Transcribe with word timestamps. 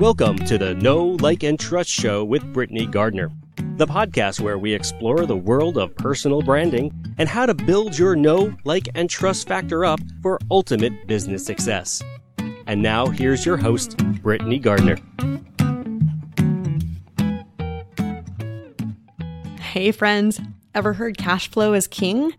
Welcome 0.00 0.38
to 0.46 0.56
the 0.56 0.74
Know, 0.76 1.08
Like, 1.20 1.42
and 1.42 1.60
Trust 1.60 1.90
Show 1.90 2.24
with 2.24 2.42
Britney 2.54 2.90
Gardner, 2.90 3.30
the 3.76 3.86
podcast 3.86 4.40
where 4.40 4.56
we 4.56 4.72
explore 4.72 5.26
the 5.26 5.36
world 5.36 5.76
of 5.76 5.94
personal 5.94 6.40
branding 6.40 6.90
and 7.18 7.28
how 7.28 7.44
to 7.44 7.52
build 7.52 7.98
your 7.98 8.16
know, 8.16 8.56
like, 8.64 8.88
and 8.94 9.10
trust 9.10 9.46
factor 9.46 9.84
up 9.84 10.00
for 10.22 10.38
ultimate 10.50 11.06
business 11.06 11.44
success. 11.44 12.02
And 12.66 12.80
now 12.80 13.08
here's 13.08 13.44
your 13.44 13.58
host, 13.58 13.98
Britney 13.98 14.58
Gardner. 14.58 14.96
Hey, 19.60 19.92
friends. 19.92 20.40
Ever 20.74 20.94
heard 20.94 21.18
cash 21.18 21.50
flow 21.50 21.74
is 21.74 21.86
king? 21.86 22.32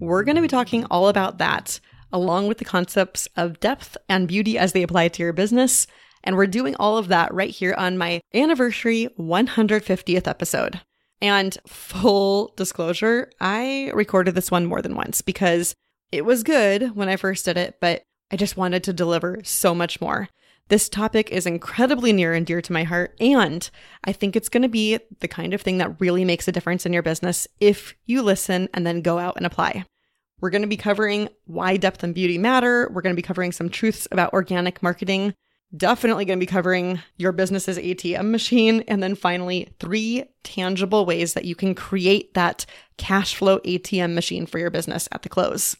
We're 0.00 0.24
going 0.24 0.36
to 0.36 0.42
be 0.42 0.48
talking 0.48 0.86
all 0.86 1.08
about 1.08 1.36
that, 1.36 1.78
along 2.10 2.46
with 2.46 2.56
the 2.56 2.64
concepts 2.64 3.28
of 3.36 3.60
depth 3.60 3.98
and 4.08 4.26
beauty 4.26 4.56
as 4.56 4.72
they 4.72 4.82
apply 4.82 5.08
to 5.08 5.22
your 5.22 5.34
business 5.34 5.86
and 6.24 6.36
we're 6.36 6.46
doing 6.46 6.74
all 6.76 6.98
of 6.98 7.08
that 7.08 7.32
right 7.32 7.50
here 7.50 7.74
on 7.76 7.98
my 7.98 8.20
anniversary 8.34 9.08
150th 9.18 10.26
episode. 10.26 10.80
And 11.20 11.56
full 11.66 12.52
disclosure, 12.56 13.30
I 13.40 13.92
recorded 13.94 14.34
this 14.34 14.50
one 14.50 14.66
more 14.66 14.82
than 14.82 14.96
once 14.96 15.22
because 15.22 15.74
it 16.10 16.24
was 16.24 16.42
good 16.42 16.96
when 16.96 17.08
I 17.08 17.16
first 17.16 17.44
did 17.44 17.56
it, 17.56 17.76
but 17.80 18.02
I 18.30 18.36
just 18.36 18.56
wanted 18.56 18.82
to 18.84 18.92
deliver 18.92 19.40
so 19.44 19.74
much 19.74 20.00
more. 20.00 20.28
This 20.68 20.88
topic 20.88 21.30
is 21.30 21.46
incredibly 21.46 22.12
near 22.12 22.32
and 22.32 22.46
dear 22.46 22.62
to 22.62 22.72
my 22.72 22.84
heart, 22.84 23.14
and 23.20 23.68
I 24.04 24.12
think 24.12 24.34
it's 24.34 24.48
going 24.48 24.62
to 24.62 24.68
be 24.68 24.98
the 25.20 25.28
kind 25.28 25.52
of 25.52 25.60
thing 25.60 25.78
that 25.78 26.00
really 26.00 26.24
makes 26.24 26.48
a 26.48 26.52
difference 26.52 26.86
in 26.86 26.92
your 26.92 27.02
business 27.02 27.46
if 27.60 27.94
you 28.06 28.22
listen 28.22 28.68
and 28.72 28.86
then 28.86 29.02
go 29.02 29.18
out 29.18 29.36
and 29.36 29.44
apply. 29.44 29.84
We're 30.40 30.50
going 30.50 30.62
to 30.62 30.68
be 30.68 30.76
covering 30.76 31.28
why 31.44 31.76
depth 31.76 32.02
and 32.02 32.14
beauty 32.14 32.38
matter. 32.38 32.90
We're 32.92 33.02
going 33.02 33.14
to 33.14 33.20
be 33.20 33.26
covering 33.26 33.52
some 33.52 33.68
truths 33.68 34.08
about 34.10 34.32
organic 34.32 34.82
marketing 34.82 35.34
definitely 35.76 36.24
going 36.24 36.38
to 36.38 36.42
be 36.44 36.50
covering 36.50 37.00
your 37.16 37.32
business's 37.32 37.78
ATM 37.78 38.30
machine. 38.30 38.84
And 38.88 39.02
then 39.02 39.14
finally, 39.14 39.72
three 39.78 40.24
tangible 40.44 41.06
ways 41.06 41.34
that 41.34 41.44
you 41.44 41.54
can 41.54 41.74
create 41.74 42.34
that 42.34 42.66
cash 42.98 43.34
flow 43.34 43.58
ATM 43.60 44.14
machine 44.14 44.46
for 44.46 44.58
your 44.58 44.70
business 44.70 45.08
at 45.12 45.22
the 45.22 45.28
close. 45.28 45.76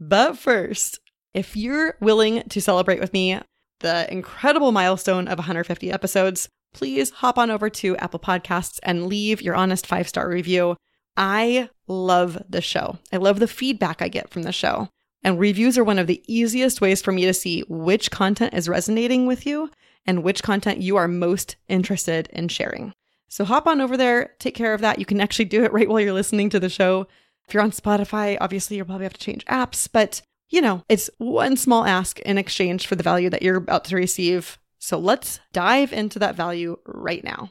But 0.00 0.38
first, 0.38 1.00
if 1.34 1.56
you're 1.56 1.96
willing 2.00 2.42
to 2.48 2.60
celebrate 2.60 3.00
with 3.00 3.12
me 3.12 3.40
the 3.80 4.10
incredible 4.10 4.72
milestone 4.72 5.28
of 5.28 5.38
150 5.38 5.90
episodes, 5.92 6.48
please 6.72 7.10
hop 7.10 7.38
on 7.38 7.50
over 7.50 7.68
to 7.70 7.96
Apple 7.98 8.20
Podcasts 8.20 8.78
and 8.82 9.06
leave 9.06 9.42
your 9.42 9.54
honest 9.54 9.86
five 9.86 10.08
star 10.08 10.28
review. 10.28 10.76
I 11.16 11.68
love 11.86 12.42
the 12.48 12.60
show. 12.60 12.98
I 13.12 13.18
love 13.18 13.38
the 13.38 13.46
feedback 13.46 14.02
I 14.02 14.08
get 14.08 14.30
from 14.30 14.42
the 14.42 14.52
show. 14.52 14.88
And 15.24 15.40
reviews 15.40 15.78
are 15.78 15.84
one 15.84 15.98
of 15.98 16.06
the 16.06 16.22
easiest 16.28 16.82
ways 16.82 17.00
for 17.00 17.10
me 17.10 17.24
to 17.24 17.32
see 17.32 17.64
which 17.66 18.10
content 18.10 18.52
is 18.52 18.68
resonating 18.68 19.26
with 19.26 19.46
you 19.46 19.70
and 20.06 20.22
which 20.22 20.42
content 20.42 20.80
you 20.80 20.96
are 20.96 21.08
most 21.08 21.56
interested 21.66 22.28
in 22.30 22.48
sharing. 22.48 22.92
So 23.30 23.46
hop 23.46 23.66
on 23.66 23.80
over 23.80 23.96
there, 23.96 24.34
take 24.38 24.54
care 24.54 24.74
of 24.74 24.82
that. 24.82 24.98
You 24.98 25.06
can 25.06 25.22
actually 25.22 25.46
do 25.46 25.64
it 25.64 25.72
right 25.72 25.88
while 25.88 26.00
you're 26.00 26.12
listening 26.12 26.50
to 26.50 26.60
the 26.60 26.68
show. 26.68 27.06
If 27.48 27.54
you're 27.54 27.62
on 27.62 27.70
Spotify, 27.70 28.36
obviously 28.38 28.76
you'll 28.76 28.86
probably 28.86 29.06
have 29.06 29.14
to 29.14 29.18
change 29.18 29.46
apps, 29.46 29.88
but 29.90 30.20
you 30.50 30.60
know, 30.60 30.84
it's 30.90 31.08
one 31.18 31.56
small 31.56 31.86
ask 31.86 32.20
in 32.20 32.36
exchange 32.36 32.86
for 32.86 32.94
the 32.94 33.02
value 33.02 33.30
that 33.30 33.42
you're 33.42 33.56
about 33.56 33.86
to 33.86 33.96
receive. 33.96 34.58
So 34.78 34.98
let's 34.98 35.40
dive 35.52 35.92
into 35.92 36.18
that 36.18 36.36
value 36.36 36.76
right 36.84 37.24
now. 37.24 37.50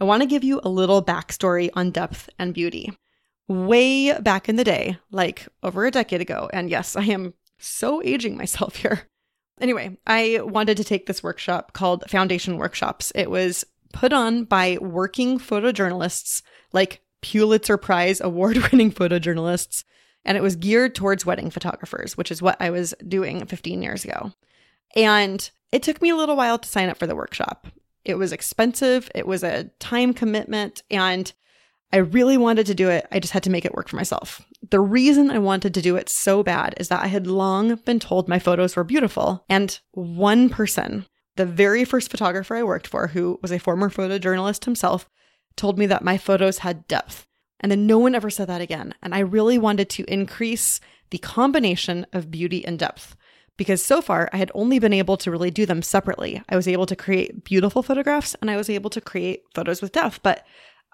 I 0.00 0.04
want 0.04 0.22
to 0.22 0.28
give 0.28 0.42
you 0.42 0.60
a 0.64 0.70
little 0.70 1.04
backstory 1.04 1.68
on 1.74 1.90
depth 1.90 2.30
and 2.38 2.54
beauty 2.54 2.96
way 3.48 4.18
back 4.20 4.48
in 4.48 4.56
the 4.56 4.64
day, 4.64 4.98
like 5.10 5.46
over 5.62 5.86
a 5.86 5.90
decade 5.90 6.20
ago. 6.20 6.48
And 6.52 6.70
yes, 6.70 6.96
I 6.96 7.04
am 7.04 7.34
so 7.58 8.02
aging 8.02 8.36
myself 8.36 8.76
here. 8.76 9.08
Anyway, 9.60 9.96
I 10.06 10.40
wanted 10.42 10.76
to 10.78 10.84
take 10.84 11.06
this 11.06 11.22
workshop 11.22 11.72
called 11.72 12.04
Foundation 12.08 12.56
Workshops. 12.56 13.12
It 13.14 13.30
was 13.30 13.64
put 13.92 14.12
on 14.12 14.44
by 14.44 14.78
working 14.80 15.38
photojournalists, 15.38 16.42
like 16.72 17.00
Pulitzer 17.22 17.76
Prize 17.76 18.20
award 18.24 18.58
winning 18.58 18.92
photojournalists, 18.92 19.84
and 20.24 20.36
it 20.36 20.42
was 20.42 20.56
geared 20.56 20.94
towards 20.94 21.24
wedding 21.24 21.50
photographers, 21.50 22.16
which 22.16 22.32
is 22.32 22.42
what 22.42 22.56
I 22.60 22.70
was 22.70 22.94
doing 23.06 23.44
15 23.46 23.82
years 23.82 24.04
ago. 24.04 24.32
And 24.96 25.48
it 25.70 25.82
took 25.82 26.02
me 26.02 26.10
a 26.10 26.16
little 26.16 26.36
while 26.36 26.58
to 26.58 26.68
sign 26.68 26.88
up 26.88 26.98
for 26.98 27.06
the 27.06 27.16
workshop. 27.16 27.68
It 28.04 28.16
was 28.16 28.32
expensive, 28.32 29.10
it 29.14 29.26
was 29.26 29.42
a 29.42 29.64
time 29.78 30.12
commitment, 30.12 30.82
and 30.90 31.32
I 31.92 31.98
really 31.98 32.36
wanted 32.36 32.66
to 32.66 32.74
do 32.74 32.88
it. 32.88 33.06
I 33.12 33.20
just 33.20 33.32
had 33.32 33.44
to 33.44 33.50
make 33.50 33.64
it 33.64 33.74
work 33.74 33.88
for 33.88 33.96
myself. 33.96 34.44
The 34.70 34.80
reason 34.80 35.30
I 35.30 35.38
wanted 35.38 35.74
to 35.74 35.82
do 35.82 35.96
it 35.96 36.08
so 36.08 36.42
bad 36.42 36.74
is 36.78 36.88
that 36.88 37.02
I 37.02 37.06
had 37.06 37.26
long 37.26 37.76
been 37.76 38.00
told 38.00 38.28
my 38.28 38.38
photos 38.38 38.74
were 38.74 38.84
beautiful. 38.84 39.44
And 39.48 39.78
one 39.92 40.48
person, 40.48 41.06
the 41.36 41.46
very 41.46 41.84
first 41.84 42.10
photographer 42.10 42.56
I 42.56 42.62
worked 42.62 42.86
for, 42.86 43.08
who 43.08 43.38
was 43.42 43.52
a 43.52 43.58
former 43.58 43.90
photojournalist 43.90 44.64
himself, 44.64 45.08
told 45.56 45.78
me 45.78 45.86
that 45.86 46.02
my 46.02 46.18
photos 46.18 46.58
had 46.58 46.88
depth. 46.88 47.26
And 47.60 47.70
then 47.70 47.86
no 47.86 47.98
one 47.98 48.14
ever 48.14 48.30
said 48.30 48.48
that 48.48 48.60
again. 48.60 48.94
And 49.02 49.14
I 49.14 49.20
really 49.20 49.56
wanted 49.56 49.88
to 49.90 50.04
increase 50.12 50.80
the 51.10 51.18
combination 51.18 52.06
of 52.12 52.30
beauty 52.30 52.66
and 52.66 52.78
depth 52.78 53.16
because 53.56 53.84
so 53.84 54.02
far 54.02 54.28
I 54.32 54.36
had 54.36 54.50
only 54.54 54.78
been 54.78 54.92
able 54.92 55.16
to 55.18 55.30
really 55.30 55.50
do 55.50 55.64
them 55.64 55.82
separately. 55.82 56.42
I 56.48 56.56
was 56.56 56.66
able 56.68 56.86
to 56.86 56.96
create 56.96 57.44
beautiful 57.44 57.82
photographs 57.82 58.34
and 58.40 58.50
I 58.50 58.56
was 58.56 58.68
able 58.68 58.90
to 58.90 59.00
create 59.00 59.42
photos 59.54 59.80
with 59.80 59.92
depth, 59.92 60.22
but 60.22 60.44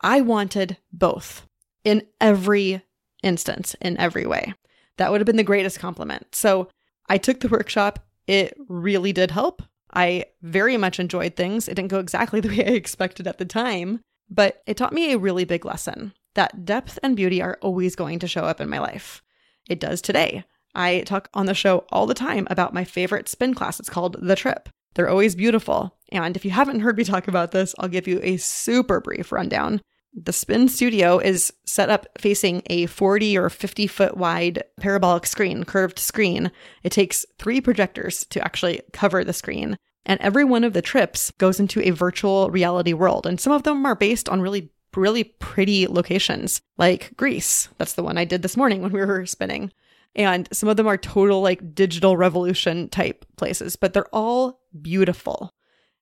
I 0.01 0.21
wanted 0.21 0.77
both 0.93 1.47
in 1.85 2.07
every 2.21 2.83
instance, 3.23 3.75
in 3.81 3.97
every 3.99 4.27
way. 4.27 4.55
That 4.97 5.11
would 5.11 5.21
have 5.21 5.27
been 5.27 5.37
the 5.37 5.43
greatest 5.43 5.79
compliment. 5.79 6.35
So 6.35 6.69
I 7.09 7.19
took 7.19 7.41
the 7.41 7.49
workshop. 7.49 7.99
It 8.27 8.57
really 8.69 9.13
did 9.13 9.31
help. 9.31 9.63
I 9.93 10.27
very 10.43 10.77
much 10.77 11.01
enjoyed 11.01 11.37
things. 11.37 11.69
It 11.69 11.75
didn't 11.75 11.91
go 11.91 11.99
exactly 11.99 12.41
the 12.43 12.49
way 12.49 12.65
I 12.65 12.71
expected 12.71 13.27
at 13.27 13.39
the 13.39 13.45
time, 13.45 14.01
but 14.29 14.63
it 14.67 14.77
taught 14.77 14.93
me 14.93 15.13
a 15.13 15.19
really 15.19 15.45
big 15.45 15.65
lesson 15.65 16.13
that 16.35 16.65
depth 16.65 16.99
and 17.03 17.17
beauty 17.17 17.43
are 17.43 17.59
always 17.61 17.97
going 17.97 18.19
to 18.21 18.29
show 18.29 18.45
up 18.45 18.61
in 18.61 18.69
my 18.69 18.79
life. 18.79 19.23
It 19.69 19.81
does 19.81 20.01
today. 20.01 20.45
I 20.75 21.01
talk 21.01 21.29
on 21.35 21.47
the 21.47 21.55
show 21.55 21.85
all 21.91 22.07
the 22.07 22.15
time 22.15 22.47
about 22.51 22.73
my 22.73 22.85
favorite 22.85 23.29
spin 23.29 23.55
class. 23.55 23.81
It's 23.81 23.91
called 23.91 24.17
The 24.21 24.37
Trip. 24.37 24.69
They're 24.95 25.09
always 25.09 25.35
beautiful. 25.35 25.97
And 26.13 26.37
if 26.37 26.45
you 26.45 26.51
haven't 26.51 26.81
heard 26.81 26.97
me 26.97 27.05
talk 27.05 27.29
about 27.29 27.53
this, 27.53 27.75
I'll 27.79 27.89
give 27.89 28.09
you 28.09 28.21
a 28.23 28.37
super 28.37 29.01
brief 29.01 29.33
rundown. 29.33 29.81
The 30.13 30.33
Spin 30.33 30.69
Studio 30.69 31.19
is 31.19 31.53
set 31.65 31.89
up 31.89 32.07
facing 32.19 32.63
a 32.67 32.87
40 32.87 33.39
or 33.39 33.49
50 33.49 33.87
foot 33.87 34.17
wide 34.17 34.65
parabolic 34.81 35.25
screen, 35.25 35.63
curved 35.63 36.01
screen. 36.01 36.51
It 36.83 36.91
takes 36.91 37.25
three 37.39 37.61
projectors 37.61 38.25
to 38.31 38.43
actually 38.45 38.81
cover 38.93 39.23
the 39.23 39.33
screen. 39.33 39.77
And 40.05 40.21
every 40.21 40.45
one 40.45 40.65
of 40.65 40.73
the 40.73 40.83
trips 40.83 41.31
goes 41.39 41.61
into 41.61 41.81
a 41.87 41.91
virtual 41.91 42.51
reality 42.51 42.93
world. 42.93 43.25
And 43.25 43.39
some 43.39 43.53
of 43.53 43.63
them 43.63 43.87
are 43.87 43.95
based 43.95 44.29
on 44.29 44.41
really, 44.41 44.73
really 44.97 45.25
pretty 45.25 45.87
locations, 45.87 46.61
like 46.77 47.17
Greece. 47.17 47.69
That's 47.79 47.93
the 47.93 48.03
one 48.03 48.19
I 48.19 48.25
did 48.25 48.43
this 48.43 48.57
morning 48.57 48.83
when 48.83 48.93
we 48.93 49.01
were 49.01 49.27
spinning. 49.27 49.71
And 50.17 50.49
some 50.53 50.69
of 50.69 50.77
them 50.77 50.87
are 50.87 50.97
total 50.97 51.41
like 51.41 51.75
digital 51.75 52.17
revolution 52.17 52.89
type 52.89 53.25
places, 53.37 53.77
but 53.77 53.93
they're 53.93 54.15
all 54.15 54.61
beautiful. 54.81 55.55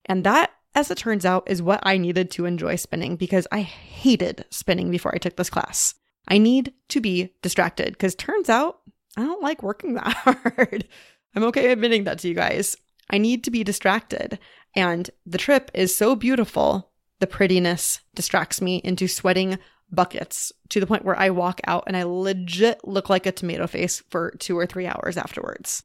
And 0.06 0.24
that 0.24 0.50
as 0.74 0.90
it 0.90 0.98
turns 0.98 1.24
out, 1.24 1.48
is 1.50 1.60
what 1.60 1.80
I 1.82 1.98
needed 1.98 2.30
to 2.32 2.44
enjoy 2.44 2.76
spinning 2.76 3.16
because 3.16 3.46
I 3.50 3.62
hated 3.62 4.44
spinning 4.50 4.90
before 4.90 5.14
I 5.14 5.18
took 5.18 5.36
this 5.36 5.50
class. 5.50 5.94
I 6.28 6.38
need 6.38 6.72
to 6.90 7.00
be 7.00 7.34
distracted 7.42 7.92
because 7.92 8.14
turns 8.14 8.48
out 8.48 8.80
I 9.16 9.22
don't 9.22 9.42
like 9.42 9.62
working 9.62 9.94
that 9.94 10.06
hard. 10.06 10.86
I'm 11.34 11.44
okay 11.44 11.72
admitting 11.72 12.04
that 12.04 12.20
to 12.20 12.28
you 12.28 12.34
guys. 12.34 12.76
I 13.10 13.18
need 13.18 13.44
to 13.44 13.50
be 13.50 13.64
distracted. 13.64 14.38
And 14.76 15.10
the 15.26 15.38
trip 15.38 15.70
is 15.74 15.96
so 15.96 16.14
beautiful, 16.14 16.92
the 17.18 17.26
prettiness 17.26 18.00
distracts 18.14 18.60
me 18.60 18.76
into 18.84 19.08
sweating 19.08 19.58
buckets 19.90 20.52
to 20.68 20.80
the 20.80 20.86
point 20.86 21.04
where 21.04 21.18
I 21.18 21.30
walk 21.30 21.60
out 21.66 21.84
and 21.86 21.96
I 21.96 22.04
legit 22.04 22.86
look 22.86 23.08
like 23.08 23.26
a 23.26 23.32
tomato 23.32 23.66
face 23.66 24.02
for 24.10 24.32
two 24.38 24.58
or 24.58 24.66
three 24.66 24.86
hours 24.86 25.16
afterwards. 25.16 25.82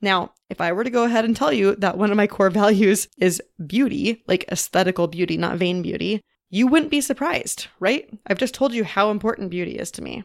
Now, 0.00 0.32
if 0.50 0.60
I 0.60 0.72
were 0.72 0.84
to 0.84 0.90
go 0.90 1.04
ahead 1.04 1.24
and 1.24 1.36
tell 1.36 1.52
you 1.52 1.76
that 1.76 1.96
one 1.96 2.10
of 2.10 2.16
my 2.16 2.26
core 2.26 2.50
values 2.62 3.08
is 3.18 3.42
beauty, 3.66 4.22
like 4.26 4.44
aesthetical 4.50 5.06
beauty, 5.06 5.36
not 5.36 5.58
vain 5.58 5.82
beauty, 5.82 6.20
you 6.50 6.66
wouldn't 6.66 6.90
be 6.90 7.00
surprised, 7.00 7.68
right? 7.80 8.08
I've 8.26 8.38
just 8.38 8.54
told 8.54 8.74
you 8.74 8.84
how 8.84 9.10
important 9.10 9.50
beauty 9.50 9.76
is 9.76 9.90
to 9.92 10.02
me. 10.02 10.24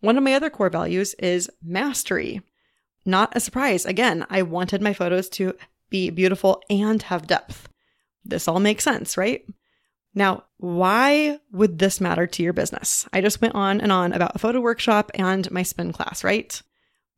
One 0.00 0.16
of 0.16 0.24
my 0.24 0.34
other 0.34 0.50
core 0.50 0.70
values 0.70 1.14
is 1.14 1.50
mastery. 1.62 2.40
Not 3.04 3.36
a 3.36 3.40
surprise. 3.40 3.84
Again, 3.84 4.24
I 4.30 4.42
wanted 4.42 4.80
my 4.80 4.92
photos 4.92 5.28
to 5.30 5.54
be 5.90 6.10
beautiful 6.10 6.62
and 6.70 7.02
have 7.02 7.26
depth. 7.26 7.68
This 8.24 8.48
all 8.48 8.60
makes 8.60 8.84
sense, 8.84 9.16
right? 9.16 9.44
Now, 10.16 10.44
why 10.56 11.38
would 11.52 11.78
this 11.78 12.00
matter 12.00 12.26
to 12.26 12.42
your 12.42 12.54
business? 12.54 13.06
I 13.12 13.20
just 13.20 13.42
went 13.42 13.54
on 13.54 13.82
and 13.82 13.92
on 13.92 14.14
about 14.14 14.34
a 14.34 14.38
photo 14.38 14.62
workshop 14.62 15.10
and 15.14 15.48
my 15.50 15.62
spin 15.62 15.92
class, 15.92 16.24
right? 16.24 16.60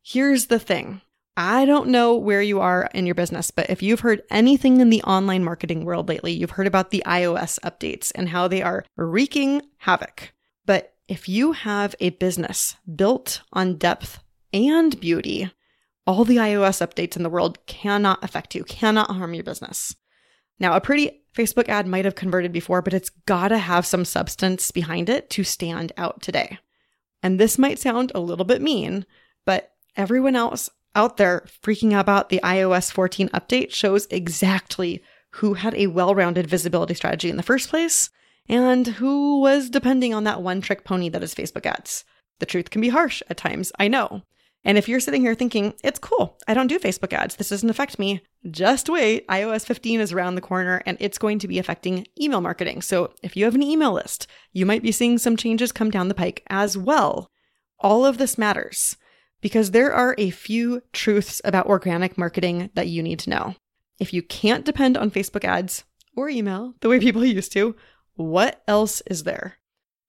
Here's 0.02 0.46
the 0.46 0.58
thing 0.58 1.00
I 1.36 1.64
don't 1.64 1.90
know 1.90 2.16
where 2.16 2.42
you 2.42 2.58
are 2.58 2.90
in 2.92 3.06
your 3.06 3.14
business, 3.14 3.52
but 3.52 3.70
if 3.70 3.84
you've 3.84 4.00
heard 4.00 4.22
anything 4.28 4.80
in 4.80 4.90
the 4.90 5.04
online 5.04 5.44
marketing 5.44 5.84
world 5.84 6.08
lately, 6.08 6.32
you've 6.32 6.50
heard 6.50 6.66
about 6.66 6.90
the 6.90 7.04
iOS 7.06 7.60
updates 7.60 8.10
and 8.16 8.28
how 8.28 8.48
they 8.48 8.62
are 8.62 8.84
wreaking 8.96 9.62
havoc. 9.76 10.32
But 10.66 10.94
if 11.06 11.28
you 11.28 11.52
have 11.52 11.94
a 12.00 12.10
business 12.10 12.74
built 12.92 13.42
on 13.52 13.76
depth 13.76 14.18
and 14.52 14.98
beauty, 14.98 15.52
all 16.04 16.24
the 16.24 16.38
iOS 16.38 16.84
updates 16.84 17.16
in 17.16 17.22
the 17.22 17.30
world 17.30 17.64
cannot 17.66 18.24
affect 18.24 18.56
you, 18.56 18.64
cannot 18.64 19.12
harm 19.12 19.34
your 19.34 19.44
business. 19.44 19.94
Now, 20.60 20.74
a 20.74 20.80
pretty 20.80 21.22
Facebook 21.34 21.68
ad 21.68 21.86
might 21.86 22.04
have 22.04 22.14
converted 22.14 22.52
before, 22.52 22.82
but 22.82 22.94
it's 22.94 23.10
gotta 23.26 23.58
have 23.58 23.86
some 23.86 24.04
substance 24.04 24.70
behind 24.70 25.08
it 25.08 25.30
to 25.30 25.44
stand 25.44 25.92
out 25.96 26.20
today. 26.20 26.58
And 27.22 27.38
this 27.38 27.58
might 27.58 27.78
sound 27.78 28.12
a 28.14 28.20
little 28.20 28.44
bit 28.44 28.62
mean, 28.62 29.06
but 29.44 29.72
everyone 29.96 30.36
else 30.36 30.70
out 30.94 31.16
there 31.16 31.44
freaking 31.62 31.92
out 31.92 32.00
about 32.00 32.28
the 32.28 32.40
iOS 32.42 32.90
14 32.90 33.28
update 33.28 33.72
shows 33.72 34.06
exactly 34.10 35.02
who 35.32 35.54
had 35.54 35.74
a 35.74 35.86
well 35.88 36.14
rounded 36.14 36.46
visibility 36.46 36.94
strategy 36.94 37.30
in 37.30 37.36
the 37.36 37.42
first 37.42 37.68
place 37.68 38.10
and 38.48 38.86
who 38.86 39.40
was 39.40 39.70
depending 39.70 40.14
on 40.14 40.24
that 40.24 40.42
one 40.42 40.60
trick 40.60 40.84
pony 40.84 41.08
that 41.08 41.22
is 41.22 41.34
Facebook 41.34 41.66
ads. 41.66 42.04
The 42.38 42.46
truth 42.46 42.70
can 42.70 42.80
be 42.80 42.88
harsh 42.88 43.22
at 43.28 43.36
times, 43.36 43.70
I 43.78 43.88
know. 43.88 44.22
And 44.64 44.76
if 44.76 44.88
you're 44.88 45.00
sitting 45.00 45.22
here 45.22 45.34
thinking, 45.34 45.74
it's 45.84 45.98
cool, 45.98 46.36
I 46.46 46.54
don't 46.54 46.66
do 46.66 46.78
Facebook 46.78 47.12
ads, 47.12 47.36
this 47.36 47.48
doesn't 47.48 47.70
affect 47.70 47.98
me, 47.98 48.20
just 48.50 48.88
wait. 48.88 49.26
iOS 49.28 49.64
15 49.64 50.00
is 50.00 50.12
around 50.12 50.34
the 50.34 50.40
corner 50.40 50.82
and 50.84 50.96
it's 51.00 51.18
going 51.18 51.38
to 51.38 51.48
be 51.48 51.58
affecting 51.58 52.06
email 52.20 52.40
marketing. 52.40 52.82
So 52.82 53.12
if 53.22 53.36
you 53.36 53.44
have 53.44 53.54
an 53.54 53.62
email 53.62 53.92
list, 53.92 54.26
you 54.52 54.66
might 54.66 54.82
be 54.82 54.92
seeing 54.92 55.16
some 55.18 55.36
changes 55.36 55.72
come 55.72 55.90
down 55.90 56.08
the 56.08 56.14
pike 56.14 56.42
as 56.48 56.76
well. 56.76 57.30
All 57.78 58.04
of 58.04 58.18
this 58.18 58.36
matters 58.36 58.96
because 59.40 59.70
there 59.70 59.92
are 59.92 60.14
a 60.18 60.30
few 60.30 60.82
truths 60.92 61.40
about 61.44 61.66
organic 61.66 62.18
marketing 62.18 62.70
that 62.74 62.88
you 62.88 63.02
need 63.02 63.20
to 63.20 63.30
know. 63.30 63.54
If 63.98 64.12
you 64.12 64.22
can't 64.22 64.64
depend 64.64 64.96
on 64.96 65.10
Facebook 65.10 65.44
ads 65.44 65.84
or 66.16 66.28
email 66.28 66.74
the 66.80 66.88
way 66.88 66.98
people 66.98 67.24
used 67.24 67.52
to, 67.52 67.76
what 68.14 68.62
else 68.66 69.00
is 69.06 69.22
there? 69.22 69.58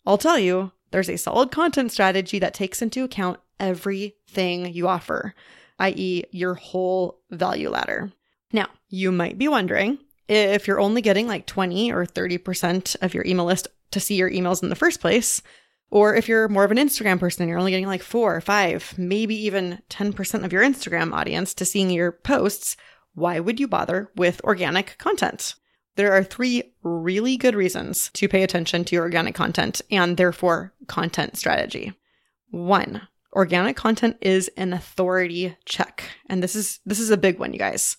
I'll 0.05 0.17
tell 0.17 0.39
you, 0.39 0.71
there's 0.91 1.09
a 1.09 1.17
solid 1.17 1.51
content 1.51 1.91
strategy 1.91 2.39
that 2.39 2.53
takes 2.53 2.81
into 2.81 3.03
account 3.03 3.39
everything 3.59 4.73
you 4.73 4.87
offer, 4.87 5.35
i.e., 5.79 6.23
your 6.31 6.55
whole 6.55 7.19
value 7.31 7.69
ladder. 7.69 8.11
Now, 8.51 8.67
you 8.89 9.11
might 9.11 9.37
be 9.37 9.47
wondering 9.47 9.99
if 10.27 10.67
you're 10.67 10.79
only 10.79 11.01
getting 11.01 11.27
like 11.27 11.45
20 11.45 11.91
or 11.91 12.05
30% 12.05 12.95
of 13.01 13.13
your 13.13 13.25
email 13.25 13.45
list 13.45 13.67
to 13.91 13.99
see 13.99 14.15
your 14.15 14.29
emails 14.29 14.61
in 14.63 14.69
the 14.69 14.75
first 14.75 15.01
place, 15.01 15.41
or 15.91 16.15
if 16.15 16.27
you're 16.27 16.47
more 16.47 16.63
of 16.63 16.71
an 16.71 16.77
Instagram 16.77 17.19
person 17.19 17.41
and 17.41 17.49
you're 17.49 17.57
only 17.57 17.71
getting 17.71 17.87
like 17.87 18.03
four 18.03 18.35
or 18.35 18.41
five, 18.41 18.93
maybe 18.97 19.35
even 19.35 19.81
10% 19.89 20.45
of 20.45 20.53
your 20.53 20.63
Instagram 20.63 21.13
audience 21.13 21.53
to 21.55 21.65
seeing 21.65 21.89
your 21.89 22.11
posts, 22.11 22.77
why 23.15 23.39
would 23.39 23.59
you 23.59 23.67
bother 23.67 24.11
with 24.15 24.41
organic 24.43 24.97
content? 24.99 25.55
There 25.99 26.13
are 26.13 26.23
three 26.23 26.63
really 26.81 27.35
good 27.35 27.55
reasons 27.55 28.09
to 28.13 28.29
pay 28.29 28.43
attention 28.43 28.85
to 28.85 28.95
your 28.95 29.03
organic 29.03 29.35
content 29.35 29.81
and 29.91 30.15
therefore 30.15 30.73
content 30.87 31.35
strategy. 31.35 31.91
One, 32.51 33.01
organic 33.33 33.75
content 33.75 34.15
is 34.21 34.49
an 34.55 34.71
authority 34.71 35.57
check. 35.65 36.05
And 36.29 36.41
this 36.41 36.55
is 36.55 36.79
this 36.85 37.01
is 37.01 37.09
a 37.09 37.17
big 37.17 37.37
one, 37.37 37.51
you 37.51 37.59
guys. 37.59 37.97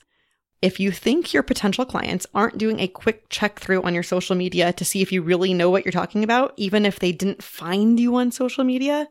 If 0.63 0.81
you 0.81 0.93
think 0.93 1.35
your 1.35 1.43
potential 1.43 1.85
clients 1.85 2.27
aren't 2.35 2.57
doing 2.57 2.81
a 2.81 2.89
quick 2.89 3.29
check 3.29 3.61
through 3.61 3.83
on 3.83 3.93
your 3.93 4.03
social 4.03 4.35
media 4.35 4.73
to 4.73 4.85
see 4.87 5.03
if 5.03 5.13
you 5.13 5.21
really 5.21 5.53
know 5.53 5.69
what 5.69 5.85
you're 5.85 5.93
talking 5.93 6.25
about, 6.25 6.55
even 6.57 6.87
if 6.87 7.01
they 7.01 7.13
didn't 7.13 7.43
find 7.43 8.01
you 8.01 8.17
on 8.17 8.33
social 8.33 8.65
media, 8.65 9.09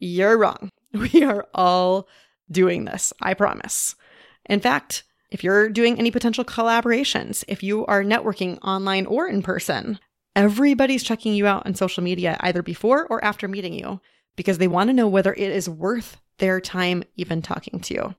you're 0.00 0.36
wrong. 0.36 0.70
We 0.92 1.22
are 1.22 1.46
all 1.54 2.08
doing 2.50 2.84
this, 2.84 3.12
I 3.22 3.34
promise. 3.34 3.94
In 4.46 4.58
fact, 4.58 5.04
if 5.30 5.42
you're 5.42 5.68
doing 5.68 5.98
any 5.98 6.10
potential 6.10 6.44
collaborations, 6.44 7.44
if 7.48 7.62
you 7.62 7.84
are 7.86 8.04
networking 8.04 8.58
online 8.62 9.06
or 9.06 9.26
in 9.26 9.42
person, 9.42 9.98
everybody's 10.36 11.02
checking 11.02 11.34
you 11.34 11.46
out 11.46 11.66
on 11.66 11.74
social 11.74 12.02
media 12.02 12.36
either 12.40 12.62
before 12.62 13.06
or 13.06 13.24
after 13.24 13.48
meeting 13.48 13.72
you 13.72 14.00
because 14.36 14.58
they 14.58 14.68
want 14.68 14.88
to 14.88 14.94
know 14.94 15.08
whether 15.08 15.32
it 15.32 15.50
is 15.50 15.68
worth 15.68 16.20
their 16.38 16.60
time 16.60 17.04
even 17.16 17.42
talking 17.42 17.80
to 17.80 17.94
you. 17.94 18.14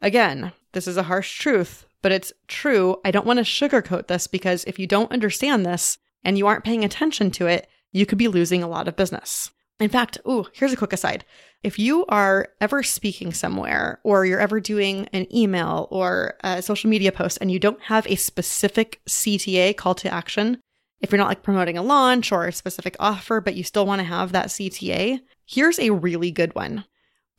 Again, 0.00 0.52
this 0.72 0.86
is 0.86 0.96
a 0.96 1.04
harsh 1.04 1.38
truth, 1.38 1.86
but 2.02 2.12
it's 2.12 2.32
true. 2.46 3.00
I 3.04 3.10
don't 3.10 3.26
want 3.26 3.38
to 3.38 3.42
sugarcoat 3.42 4.06
this 4.06 4.26
because 4.26 4.64
if 4.64 4.78
you 4.78 4.86
don't 4.86 5.12
understand 5.12 5.64
this 5.64 5.98
and 6.22 6.36
you 6.36 6.46
aren't 6.46 6.64
paying 6.64 6.84
attention 6.84 7.30
to 7.32 7.46
it, 7.46 7.68
you 7.92 8.06
could 8.06 8.18
be 8.18 8.28
losing 8.28 8.62
a 8.62 8.68
lot 8.68 8.88
of 8.88 8.96
business. 8.96 9.50
In 9.78 9.90
fact, 9.90 10.18
ooh, 10.26 10.46
here's 10.54 10.72
a 10.72 10.76
quick 10.76 10.92
aside. 10.92 11.24
If 11.62 11.78
you 11.78 12.06
are 12.06 12.48
ever 12.60 12.82
speaking 12.82 13.32
somewhere 13.32 14.00
or 14.04 14.24
you're 14.24 14.40
ever 14.40 14.60
doing 14.60 15.08
an 15.12 15.26
email 15.34 15.88
or 15.90 16.36
a 16.42 16.62
social 16.62 16.88
media 16.88 17.12
post 17.12 17.38
and 17.40 17.50
you 17.50 17.58
don't 17.58 17.82
have 17.82 18.06
a 18.06 18.16
specific 18.16 19.00
CTA 19.08 19.76
call 19.76 19.94
to 19.96 20.12
action, 20.12 20.58
if 21.00 21.12
you're 21.12 21.18
not 21.18 21.28
like 21.28 21.42
promoting 21.42 21.76
a 21.76 21.82
launch 21.82 22.32
or 22.32 22.46
a 22.46 22.52
specific 22.52 22.96
offer, 22.98 23.40
but 23.40 23.54
you 23.54 23.64
still 23.64 23.86
want 23.86 23.98
to 23.98 24.04
have 24.04 24.32
that 24.32 24.46
CTA, 24.46 25.20
here's 25.44 25.78
a 25.78 25.90
really 25.90 26.30
good 26.30 26.54
one. 26.54 26.84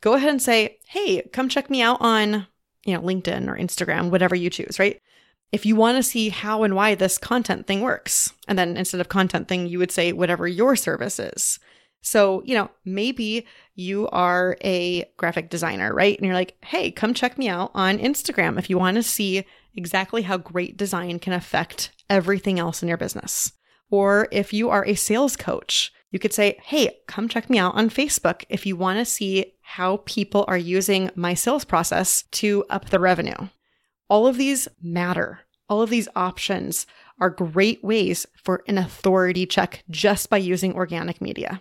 Go 0.00 0.14
ahead 0.14 0.30
and 0.30 0.42
say, 0.42 0.78
Hey, 0.88 1.22
come 1.32 1.48
check 1.48 1.68
me 1.68 1.82
out 1.82 2.00
on, 2.00 2.46
you 2.84 2.94
know, 2.94 3.00
LinkedIn 3.00 3.48
or 3.48 3.56
Instagram, 3.56 4.10
whatever 4.10 4.36
you 4.36 4.48
choose, 4.48 4.78
right? 4.78 5.00
If 5.50 5.66
you 5.66 5.74
want 5.74 5.96
to 5.96 6.02
see 6.02 6.28
how 6.28 6.62
and 6.62 6.76
why 6.76 6.94
this 6.94 7.18
content 7.18 7.66
thing 7.66 7.80
works, 7.80 8.32
and 8.46 8.58
then 8.58 8.76
instead 8.76 9.00
of 9.00 9.08
content 9.08 9.48
thing, 9.48 9.66
you 9.66 9.78
would 9.78 9.90
say 9.90 10.12
whatever 10.12 10.46
your 10.46 10.76
service 10.76 11.18
is. 11.18 11.58
So, 12.00 12.42
you 12.44 12.54
know, 12.54 12.70
maybe 12.84 13.46
you 13.74 14.08
are 14.08 14.56
a 14.64 15.04
graphic 15.16 15.50
designer, 15.50 15.92
right? 15.92 16.16
And 16.16 16.24
you're 16.24 16.34
like, 16.34 16.56
hey, 16.64 16.90
come 16.90 17.12
check 17.12 17.38
me 17.38 17.48
out 17.48 17.70
on 17.74 17.98
Instagram 17.98 18.58
if 18.58 18.70
you 18.70 18.78
want 18.78 18.96
to 18.96 19.02
see 19.02 19.44
exactly 19.74 20.22
how 20.22 20.36
great 20.36 20.76
design 20.76 21.18
can 21.18 21.32
affect 21.32 21.90
everything 22.08 22.58
else 22.58 22.82
in 22.82 22.88
your 22.88 22.96
business. 22.96 23.52
Or 23.90 24.28
if 24.30 24.52
you 24.52 24.70
are 24.70 24.84
a 24.86 24.94
sales 24.94 25.36
coach, 25.36 25.92
you 26.10 26.18
could 26.18 26.32
say, 26.32 26.58
hey, 26.62 26.98
come 27.06 27.28
check 27.28 27.50
me 27.50 27.58
out 27.58 27.74
on 27.74 27.90
Facebook 27.90 28.44
if 28.48 28.64
you 28.64 28.76
want 28.76 28.98
to 28.98 29.04
see 29.04 29.54
how 29.60 29.98
people 30.06 30.44
are 30.48 30.58
using 30.58 31.10
my 31.14 31.34
sales 31.34 31.64
process 31.64 32.22
to 32.32 32.64
up 32.70 32.88
the 32.88 32.98
revenue. 32.98 33.48
All 34.08 34.26
of 34.26 34.38
these 34.38 34.68
matter. 34.82 35.40
All 35.68 35.82
of 35.82 35.90
these 35.90 36.08
options 36.16 36.86
are 37.20 37.28
great 37.28 37.84
ways 37.84 38.26
for 38.42 38.62
an 38.66 38.78
authority 38.78 39.44
check 39.44 39.84
just 39.90 40.30
by 40.30 40.38
using 40.38 40.74
organic 40.74 41.20
media. 41.20 41.60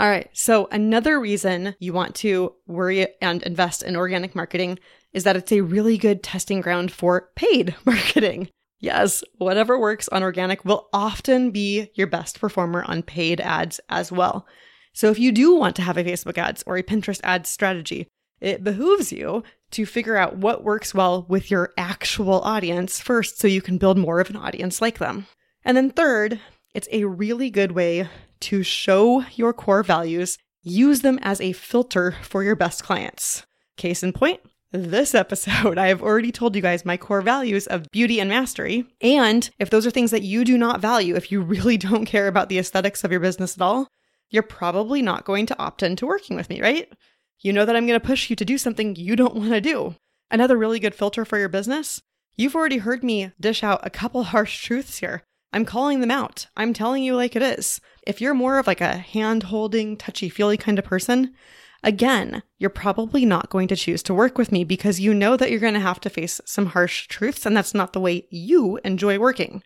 All 0.00 0.08
right. 0.08 0.30
So 0.32 0.66
another 0.72 1.20
reason 1.20 1.74
you 1.78 1.92
want 1.92 2.14
to 2.16 2.54
worry 2.66 3.06
and 3.20 3.42
invest 3.42 3.82
in 3.82 3.96
organic 3.96 4.34
marketing 4.34 4.78
is 5.12 5.24
that 5.24 5.36
it's 5.36 5.52
a 5.52 5.60
really 5.60 5.98
good 5.98 6.22
testing 6.22 6.62
ground 6.62 6.90
for 6.90 7.28
paid 7.36 7.74
marketing. 7.84 8.48
Yes, 8.78 9.22
whatever 9.36 9.78
works 9.78 10.08
on 10.08 10.22
organic 10.22 10.64
will 10.64 10.88
often 10.94 11.50
be 11.50 11.90
your 11.96 12.06
best 12.06 12.40
performer 12.40 12.82
on 12.86 13.02
paid 13.02 13.42
ads 13.42 13.78
as 13.90 14.10
well. 14.10 14.46
So 14.94 15.10
if 15.10 15.18
you 15.18 15.32
do 15.32 15.54
want 15.54 15.76
to 15.76 15.82
have 15.82 15.98
a 15.98 16.04
Facebook 16.04 16.38
ads 16.38 16.64
or 16.66 16.78
a 16.78 16.82
Pinterest 16.82 17.20
ads 17.22 17.50
strategy, 17.50 18.08
it 18.40 18.64
behooves 18.64 19.12
you 19.12 19.42
to 19.72 19.84
figure 19.84 20.16
out 20.16 20.38
what 20.38 20.64
works 20.64 20.94
well 20.94 21.26
with 21.28 21.50
your 21.50 21.74
actual 21.76 22.40
audience 22.40 22.98
first 23.00 23.38
so 23.38 23.46
you 23.46 23.60
can 23.60 23.76
build 23.76 23.98
more 23.98 24.18
of 24.18 24.30
an 24.30 24.36
audience 24.36 24.80
like 24.80 24.96
them. 24.96 25.26
And 25.62 25.76
then 25.76 25.90
third, 25.90 26.40
it's 26.72 26.88
a 26.90 27.04
really 27.04 27.50
good 27.50 27.72
way 27.72 28.08
to 28.40 28.62
show 28.62 29.24
your 29.34 29.52
core 29.52 29.82
values, 29.82 30.38
use 30.62 31.00
them 31.00 31.18
as 31.22 31.40
a 31.40 31.52
filter 31.52 32.16
for 32.22 32.42
your 32.42 32.56
best 32.56 32.82
clients. 32.82 33.44
Case 33.76 34.02
in 34.02 34.12
point, 34.12 34.40
this 34.72 35.14
episode, 35.14 35.78
I 35.78 35.88
have 35.88 36.02
already 36.02 36.32
told 36.32 36.54
you 36.56 36.62
guys 36.62 36.84
my 36.84 36.96
core 36.96 37.22
values 37.22 37.66
of 37.66 37.90
beauty 37.90 38.20
and 38.20 38.28
mastery. 38.30 38.86
And 39.00 39.48
if 39.58 39.70
those 39.70 39.86
are 39.86 39.90
things 39.90 40.10
that 40.10 40.22
you 40.22 40.44
do 40.44 40.56
not 40.56 40.80
value, 40.80 41.16
if 41.16 41.32
you 41.32 41.40
really 41.42 41.76
don't 41.76 42.06
care 42.06 42.28
about 42.28 42.48
the 42.48 42.58
aesthetics 42.58 43.04
of 43.04 43.10
your 43.10 43.20
business 43.20 43.56
at 43.56 43.62
all, 43.62 43.88
you're 44.30 44.42
probably 44.42 45.02
not 45.02 45.24
going 45.24 45.46
to 45.46 45.58
opt 45.58 45.82
into 45.82 46.06
working 46.06 46.36
with 46.36 46.48
me, 46.48 46.62
right? 46.62 46.92
You 47.40 47.52
know 47.52 47.64
that 47.64 47.74
I'm 47.74 47.86
going 47.86 47.98
to 47.98 48.06
push 48.06 48.30
you 48.30 48.36
to 48.36 48.44
do 48.44 48.58
something 48.58 48.94
you 48.96 49.16
don't 49.16 49.34
want 49.34 49.50
to 49.50 49.60
do. 49.60 49.96
Another 50.30 50.56
really 50.56 50.78
good 50.78 50.94
filter 50.94 51.24
for 51.24 51.38
your 51.38 51.48
business. 51.48 52.00
You've 52.36 52.54
already 52.54 52.78
heard 52.78 53.02
me 53.02 53.32
dish 53.40 53.64
out 53.64 53.80
a 53.82 53.90
couple 53.90 54.22
harsh 54.24 54.62
truths 54.62 54.98
here. 54.98 55.22
I'm 55.52 55.64
calling 55.64 56.00
them 56.00 56.10
out. 56.10 56.46
I'm 56.56 56.72
telling 56.72 57.02
you 57.02 57.16
like 57.16 57.34
it 57.34 57.42
is. 57.42 57.80
If 58.06 58.20
you're 58.20 58.34
more 58.34 58.58
of 58.58 58.66
like 58.66 58.80
a 58.80 58.98
hand 58.98 59.44
holding, 59.44 59.96
touchy 59.96 60.28
feely 60.28 60.56
kind 60.56 60.78
of 60.78 60.84
person, 60.84 61.34
again, 61.82 62.42
you're 62.58 62.70
probably 62.70 63.24
not 63.24 63.50
going 63.50 63.68
to 63.68 63.76
choose 63.76 64.02
to 64.04 64.14
work 64.14 64.38
with 64.38 64.52
me 64.52 64.64
because 64.64 65.00
you 65.00 65.12
know 65.12 65.36
that 65.36 65.50
you're 65.50 65.60
going 65.60 65.74
to 65.74 65.80
have 65.80 66.00
to 66.00 66.10
face 66.10 66.40
some 66.44 66.66
harsh 66.66 67.08
truths 67.08 67.46
and 67.46 67.56
that's 67.56 67.74
not 67.74 67.92
the 67.92 68.00
way 68.00 68.26
you 68.30 68.78
enjoy 68.84 69.18
working. 69.18 69.62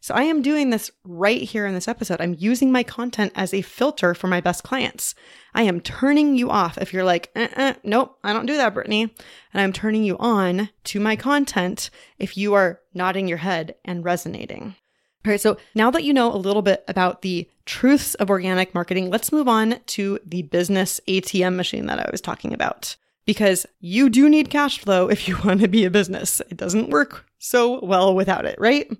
So 0.00 0.12
I 0.12 0.24
am 0.24 0.42
doing 0.42 0.68
this 0.68 0.90
right 1.02 1.40
here 1.40 1.64
in 1.64 1.72
this 1.72 1.88
episode. 1.88 2.20
I'm 2.20 2.36
using 2.38 2.70
my 2.70 2.82
content 2.82 3.32
as 3.34 3.54
a 3.54 3.62
filter 3.62 4.12
for 4.12 4.26
my 4.26 4.38
best 4.38 4.62
clients. 4.62 5.14
I 5.54 5.62
am 5.62 5.80
turning 5.80 6.36
you 6.36 6.50
off 6.50 6.76
if 6.76 6.92
you're 6.92 7.04
like, 7.04 7.30
uh-uh, 7.34 7.74
nope, 7.82 8.18
I 8.22 8.34
don't 8.34 8.44
do 8.44 8.58
that, 8.58 8.74
Britney. 8.74 9.10
And 9.54 9.62
I'm 9.62 9.72
turning 9.72 10.04
you 10.04 10.18
on 10.18 10.68
to 10.84 11.00
my 11.00 11.16
content 11.16 11.88
if 12.18 12.36
you 12.36 12.52
are 12.52 12.80
nodding 12.92 13.28
your 13.28 13.38
head 13.38 13.76
and 13.82 14.04
resonating. 14.04 14.76
All 15.26 15.30
right, 15.30 15.40
so 15.40 15.56
now 15.74 15.90
that 15.90 16.04
you 16.04 16.12
know 16.12 16.32
a 16.32 16.36
little 16.36 16.60
bit 16.60 16.84
about 16.86 17.22
the 17.22 17.48
truths 17.64 18.14
of 18.16 18.28
organic 18.28 18.74
marketing, 18.74 19.08
let's 19.08 19.32
move 19.32 19.48
on 19.48 19.76
to 19.86 20.18
the 20.26 20.42
business 20.42 21.00
ATM 21.08 21.56
machine 21.56 21.86
that 21.86 21.98
I 21.98 22.10
was 22.10 22.20
talking 22.20 22.52
about. 22.52 22.96
Because 23.24 23.64
you 23.80 24.10
do 24.10 24.28
need 24.28 24.50
cash 24.50 24.78
flow 24.78 25.08
if 25.08 25.26
you 25.26 25.38
want 25.44 25.60
to 25.60 25.68
be 25.68 25.86
a 25.86 25.90
business. 25.90 26.42
It 26.50 26.58
doesn't 26.58 26.90
work 26.90 27.24
so 27.38 27.82
well 27.82 28.14
without 28.14 28.44
it, 28.44 28.58
right? 28.58 28.90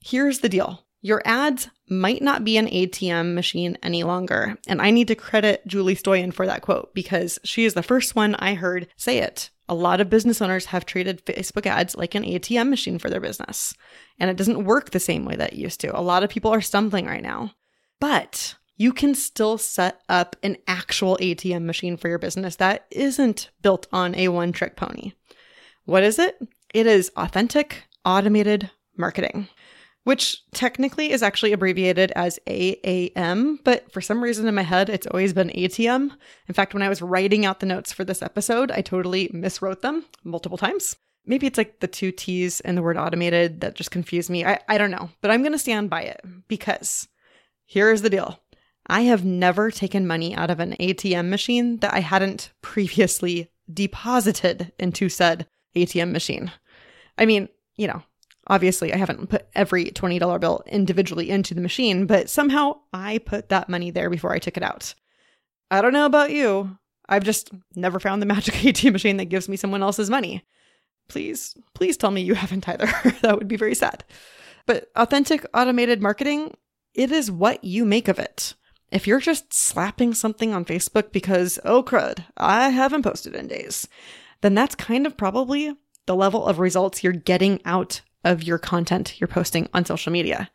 Here's 0.00 0.40
the 0.40 0.48
deal. 0.48 0.84
Your 1.00 1.22
ads 1.24 1.68
might 1.88 2.22
not 2.22 2.44
be 2.44 2.56
an 2.56 2.66
ATM 2.66 3.34
machine 3.34 3.78
any 3.80 4.02
longer. 4.02 4.58
And 4.66 4.82
I 4.82 4.90
need 4.90 5.06
to 5.08 5.14
credit 5.14 5.64
Julie 5.64 5.94
Stoian 5.94 6.34
for 6.34 6.44
that 6.46 6.62
quote 6.62 6.92
because 6.92 7.38
she 7.44 7.64
is 7.64 7.74
the 7.74 7.84
first 7.84 8.16
one 8.16 8.34
I 8.34 8.54
heard 8.54 8.88
say 8.96 9.18
it 9.18 9.50
A 9.68 9.74
lot 9.74 10.00
of 10.00 10.10
business 10.10 10.40
owners 10.40 10.66
have 10.66 10.86
treated 10.86 11.24
Facebook 11.26 11.66
ads 11.66 11.94
like 11.94 12.14
an 12.14 12.24
ATM 12.24 12.70
machine 12.70 12.98
for 12.98 13.10
their 13.10 13.20
business, 13.20 13.74
and 14.18 14.30
it 14.30 14.36
doesn't 14.36 14.64
work 14.64 14.90
the 14.90 15.00
same 15.00 15.24
way 15.24 15.36
that 15.36 15.52
it 15.52 15.58
used 15.58 15.80
to. 15.80 15.98
A 15.98 16.00
lot 16.00 16.22
of 16.22 16.30
people 16.30 16.52
are 16.52 16.60
stumbling 16.60 17.06
right 17.06 17.22
now. 17.22 17.52
But 18.00 18.54
you 18.76 18.92
can 18.92 19.14
still 19.14 19.58
set 19.58 20.00
up 20.08 20.36
an 20.42 20.56
actual 20.66 21.18
ATM 21.20 21.64
machine 21.64 21.96
for 21.96 22.08
your 22.08 22.18
business 22.18 22.56
that 22.56 22.86
isn't 22.90 23.50
built 23.60 23.86
on 23.92 24.14
a 24.14 24.28
one 24.28 24.52
trick 24.52 24.76
pony. 24.76 25.12
What 25.84 26.04
is 26.04 26.18
it? 26.18 26.38
It 26.72 26.86
is 26.86 27.10
authentic, 27.16 27.84
automated 28.04 28.70
marketing, 28.96 29.48
which 30.08 30.42
technically 30.52 31.12
is 31.12 31.22
actually 31.22 31.52
abbreviated 31.52 32.10
as 32.16 32.38
AAM, 32.46 33.58
but 33.62 33.92
for 33.92 34.00
some 34.00 34.22
reason 34.22 34.48
in 34.48 34.54
my 34.54 34.62
head, 34.62 34.88
it's 34.88 35.06
always 35.06 35.34
been 35.34 35.50
ATM. 35.50 36.10
In 36.48 36.54
fact, 36.54 36.72
when 36.72 36.82
I 36.82 36.88
was 36.88 37.02
writing 37.02 37.44
out 37.44 37.60
the 37.60 37.66
notes 37.66 37.92
for 37.92 38.04
this 38.04 38.22
episode, 38.22 38.70
I 38.70 38.80
totally 38.80 39.28
miswrote 39.34 39.82
them 39.82 40.06
multiple 40.24 40.56
times. 40.56 40.96
Maybe 41.26 41.46
it's 41.46 41.58
like 41.58 41.80
the 41.80 41.86
two 41.86 42.10
T's 42.10 42.60
and 42.60 42.74
the 42.74 42.80
word 42.80 42.96
automated 42.96 43.60
that 43.60 43.74
just 43.74 43.90
confused 43.90 44.30
me. 44.30 44.46
I, 44.46 44.58
I 44.66 44.78
don't 44.78 44.90
know, 44.90 45.10
but 45.20 45.30
I'm 45.30 45.42
going 45.42 45.52
to 45.52 45.58
stand 45.58 45.90
by 45.90 46.04
it 46.04 46.22
because 46.48 47.06
here's 47.66 48.00
the 48.00 48.08
deal 48.08 48.40
I 48.86 49.02
have 49.02 49.26
never 49.26 49.70
taken 49.70 50.06
money 50.06 50.34
out 50.34 50.48
of 50.48 50.58
an 50.58 50.74
ATM 50.80 51.28
machine 51.28 51.80
that 51.80 51.92
I 51.92 52.00
hadn't 52.00 52.50
previously 52.62 53.50
deposited 53.70 54.72
into 54.78 55.10
said 55.10 55.48
ATM 55.76 56.12
machine. 56.12 56.50
I 57.18 57.26
mean, 57.26 57.50
you 57.76 57.88
know, 57.88 58.04
obviously 58.48 58.92
I 58.92 58.96
haven't 58.96 59.28
put 59.28 59.46
every 59.54 59.86
$20 59.86 60.40
bill 60.40 60.62
individually 60.66 61.30
into 61.30 61.54
the 61.54 61.60
machine, 61.60 62.06
but 62.06 62.30
somehow 62.30 62.80
I 62.92 63.18
put 63.18 63.48
that 63.48 63.68
money 63.68 63.90
there 63.90 64.10
before 64.10 64.32
I 64.32 64.38
took 64.38 64.56
it 64.56 64.62
out. 64.62 64.94
I 65.70 65.82
don't 65.82 65.92
know 65.92 66.06
about 66.06 66.30
you. 66.30 66.78
I've 67.08 67.24
just 67.24 67.50
never 67.74 68.00
found 68.00 68.20
the 68.20 68.26
magic 68.26 68.54
ATM 68.56 68.92
machine 68.92 69.16
that 69.18 69.26
gives 69.26 69.48
me 69.48 69.56
someone 69.56 69.82
else's 69.82 70.10
money. 70.10 70.44
Please, 71.08 71.56
please 71.74 71.96
tell 71.96 72.10
me 72.10 72.20
you 72.20 72.34
haven't 72.34 72.68
either. 72.68 72.86
that 73.22 73.38
would 73.38 73.48
be 73.48 73.56
very 73.56 73.74
sad. 73.74 74.04
But 74.66 74.90
authentic 74.94 75.46
automated 75.54 76.02
marketing, 76.02 76.54
it 76.94 77.10
is 77.10 77.30
what 77.30 77.64
you 77.64 77.84
make 77.84 78.08
of 78.08 78.18
it. 78.18 78.54
If 78.90 79.06
you're 79.06 79.20
just 79.20 79.52
slapping 79.52 80.14
something 80.14 80.54
on 80.54 80.64
Facebook 80.64 81.12
because, 81.12 81.58
oh 81.64 81.82
crud, 81.82 82.24
I 82.36 82.70
haven't 82.70 83.02
posted 83.02 83.34
in 83.34 83.46
days, 83.48 83.88
then 84.40 84.54
that's 84.54 84.74
kind 84.74 85.06
of 85.06 85.16
probably 85.16 85.74
the 86.06 86.16
level 86.16 86.46
of 86.46 86.58
results 86.58 87.02
you're 87.02 87.12
getting 87.12 87.60
out 87.64 88.00
of 88.24 88.42
your 88.42 88.58
content 88.58 89.20
you're 89.20 89.28
posting 89.28 89.68
on 89.72 89.84
social 89.84 90.12
media. 90.12 90.50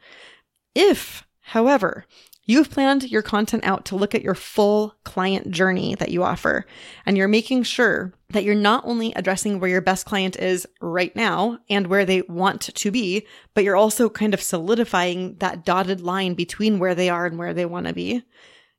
If, 0.75 1.25
however, 1.41 2.05
You've 2.46 2.70
planned 2.70 3.10
your 3.10 3.22
content 3.22 3.63
out 3.63 3.86
to 3.86 3.96
look 3.96 4.13
at 4.13 4.22
your 4.22 4.36
full 4.36 4.96
client 5.05 5.50
journey 5.51 5.96
that 5.96 6.12
you 6.12 6.24
offer, 6.24 6.65
and 7.05 7.15
you're 7.15 7.29
making 7.29 7.63
sure 7.63 8.13
that 8.32 8.43
you're 8.43 8.53
not 8.53 8.84
only 8.86 9.13
addressing 9.13 9.60
where 9.60 9.70
your 9.70 9.79
best 9.79 10.05
client 10.05 10.36
is 10.36 10.67
right 10.82 11.15
now 11.15 11.60
and 11.70 11.88
where 11.88 12.05
they 12.05 12.22
want 12.24 12.62
to 12.62 12.91
be, 12.91 13.25
but 13.53 13.63
you're 13.63 13.77
also 13.77 14.10
kind 14.10 14.34
of 14.34 14.41
solidifying 14.41 15.38
that 15.38 15.63
dotted 15.63 16.01
line 16.01 16.34
between 16.34 16.79
where 16.79 16.96
they 16.96 17.08
are 17.08 17.25
and 17.25 17.38
where 17.38 17.53
they 17.53 17.65
want 17.65 17.88
to 17.88 17.93
be. 17.93 18.24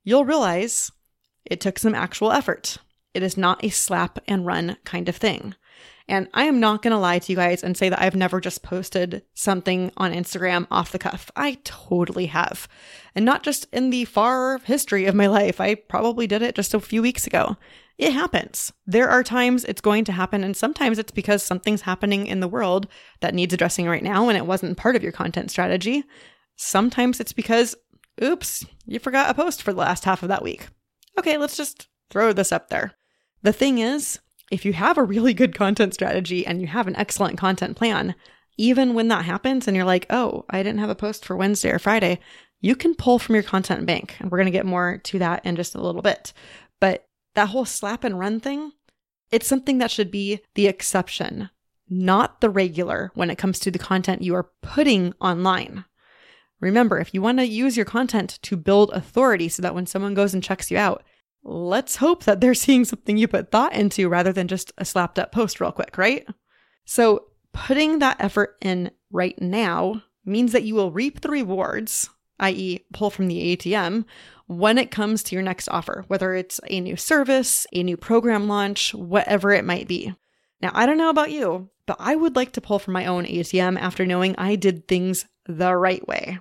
You'll 0.03 0.27
realize 0.27 0.93
it 1.47 1.61
took 1.61 1.79
some 1.79 1.95
actual 1.95 2.33
effort. 2.33 2.77
It 3.15 3.23
is 3.23 3.39
not 3.39 3.65
a 3.65 3.71
slap 3.71 4.19
and 4.29 4.45
run 4.45 4.77
kind 4.85 5.09
of 5.09 5.17
thing. 5.17 5.55
And 6.07 6.29
I 6.35 6.45
am 6.45 6.61
not 6.61 6.83
going 6.83 6.93
to 6.93 6.99
lie 6.99 7.19
to 7.19 7.33
you 7.33 7.37
guys 7.37 7.65
and 7.65 7.77
say 7.77 7.89
that 7.89 8.01
I've 8.01 8.15
never 8.15 8.39
just 8.39 8.63
posted 8.63 9.23
something 9.33 9.91
on 9.97 10.13
Instagram 10.13 10.67
off 10.71 10.93
the 10.93 10.99
cuff. 10.99 11.31
I 11.35 11.59
totally 11.65 12.27
have. 12.27 12.69
And 13.15 13.25
not 13.25 13.43
just 13.43 13.67
in 13.73 13.89
the 13.89 14.05
far 14.05 14.59
history 14.59 15.07
of 15.07 15.15
my 15.15 15.27
life. 15.29 15.61
I 15.61 15.77
probably 15.77 16.27
did 16.27 16.43
it 16.43 16.55
just 16.55 16.75
a 16.75 16.81
few 16.81 17.01
weeks 17.01 17.27
ago. 17.27 17.57
It 17.97 18.13
happens. 18.13 18.73
There 18.87 19.09
are 19.09 19.23
times 19.23 19.65
it's 19.65 19.81
going 19.81 20.05
to 20.07 20.13
happen, 20.13 20.43
and 20.43 20.57
sometimes 20.57 20.99
it's 20.99 21.13
because 21.13 21.43
something's 21.43 21.83
happening 21.83 22.27
in 22.27 22.41
the 22.41 22.49
world 22.49 22.89
that 23.21 23.35
needs 23.35 23.55
addressing 23.55 23.87
right 23.87 24.03
now 24.03 24.29
and 24.29 24.37
it 24.37 24.47
wasn't 24.47 24.77
part 24.77 24.97
of 24.97 25.03
your 25.03 25.13
content 25.13 25.51
strategy. 25.51 26.05
Sometimes 26.57 27.21
it's 27.21 27.33
because, 27.33 27.77
oops, 28.23 28.67
you 28.85 28.99
forgot 28.99 29.31
a 29.31 29.35
post 29.35 29.63
for 29.63 29.73
the 29.73 29.79
last 29.79 30.05
half 30.05 30.23
of 30.23 30.29
that 30.29 30.43
week. 30.43 30.69
Okay, 31.19 31.39
let's 31.39 31.57
just 31.57 31.89
throw 32.11 32.33
this 32.33 32.53
up 32.53 32.69
there. 32.69 32.95
The 33.43 33.53
thing 33.53 33.79
is, 33.79 34.19
if 34.51 34.65
you 34.65 34.73
have 34.73 34.99
a 34.99 35.05
really 35.05 35.35
good 35.35 35.55
content 35.55 35.95
strategy 35.95 36.47
and 36.47 36.61
you 36.61 36.67
have 36.67 36.87
an 36.87 36.97
excellent 36.97 37.39
content 37.39 37.77
plan, 37.77 38.15
even 38.57 38.95
when 38.95 39.09
that 39.09 39.25
happens 39.25 39.67
and 39.67 39.77
you're 39.77 39.87
like, 39.87 40.07
oh, 40.11 40.45
I 40.51 40.63
didn't 40.63 40.81
have 40.81 40.91
a 40.91 40.95
post 40.95 41.25
for 41.25 41.37
Wednesday 41.37 41.71
or 41.71 41.79
Friday, 41.79 42.21
you 42.61 42.77
can 42.77 42.95
pull 42.95 43.19
from 43.19 43.35
your 43.35 43.43
content 43.43 43.85
bank. 43.87 44.17
And 44.21 44.31
we're 44.31 44.39
going 44.39 44.47
to 44.47 44.53
get 44.53 44.67
more 44.67 44.99
to 45.05 45.19
that 45.19 45.45
in 45.45 45.57
just 45.57 45.75
a 45.75 45.81
little 45.81 46.03
bit. 46.03 46.33
But 46.81 47.07
that 47.35 47.49
whole 47.49 47.65
slap 47.65 48.05
and 48.05 48.19
run 48.19 48.41
thing, 48.41 48.73
it's 49.31 49.47
something 49.47 49.79
that 49.79 49.91
should 49.91 50.11
be 50.11 50.41
the 50.55 50.67
exception, 50.67 51.51
not 51.89 52.41
the 52.41 52.51
regular 52.51 53.11
when 53.15 53.31
it 53.31 53.39
comes 53.39 53.59
to 53.61 53.71
the 53.71 53.79
content 53.79 54.23
you 54.23 54.35
are 54.35 54.51
putting 54.63 55.15
online. 55.21 55.85
Remember, 56.61 56.99
if 56.99 57.13
you 57.13 57.21
want 57.21 57.39
to 57.39 57.47
use 57.47 57.77
your 57.77 57.85
content 57.85 58.39
to 58.43 58.57
build 58.57 58.91
authority 58.93 59.49
so 59.49 59.61
that 59.63 59.75
when 59.75 59.87
someone 59.87 60.15
goes 60.15 60.33
and 60.33 60.43
checks 60.43 60.71
you 60.71 60.79
out, 60.79 61.03
let's 61.45 61.97
hope 61.97 62.25
that 62.25 62.41
they're 62.41 62.55
seeing 62.55 62.85
something 62.85 63.17
you 63.17 63.29
put 63.29 63.51
thought 63.51 63.75
into 63.75 64.09
rather 64.09 64.33
than 64.33 64.49
just 64.49 64.73
a 64.79 64.85
slapped 64.85 65.19
up 65.19 65.33
post 65.33 65.61
real 65.61 65.73
quick, 65.73 65.97
right? 65.97 66.27
So 66.85 67.27
putting 67.53 67.99
that 67.99 68.21
effort 68.21 68.57
in 68.61 68.91
right 69.11 69.41
now 69.41 70.03
means 70.25 70.53
that 70.53 70.65
you 70.65 70.75
will 70.75 70.91
reap 70.91 71.21
the 71.21 71.31
rewards, 71.31 72.11
i.e., 72.41 72.85
pull 72.93 73.11
from 73.11 73.29
the 73.29 73.57
ATM, 73.57 74.05
when 74.47 74.77
it 74.77 74.91
comes 74.91 75.23
to 75.23 75.35
your 75.35 75.43
next 75.43 75.69
offer, 75.69 76.05
whether 76.09 76.35
it's 76.35 76.61
a 76.69 76.81
new 76.81 76.97
service, 76.97 77.67
a 77.73 77.83
new 77.83 77.97
program 77.97 78.49
launch, 78.49 78.93
whatever 78.95 79.53
it 79.53 79.65
might 79.65 79.89
be. 79.89 80.15
Now, 80.61 80.71
I 80.75 80.87
don't 80.87 80.99
know 80.99 81.11
about 81.11 81.31
you, 81.31 81.71
but 81.87 81.97
I 81.99 82.17
would 82.17 82.37
like 82.37 82.53
to 82.53 82.61
pull 82.61 82.79
from 82.79 82.95
my 82.95 83.07
own 83.07 83.25
ATM 83.25 83.79
after 83.79 84.07
knowing 84.07 84.35
I 84.37 84.57
did 84.57 84.87
things 84.89 85.27
the 85.47 85.75
right 85.77 86.07
way. 86.07 86.39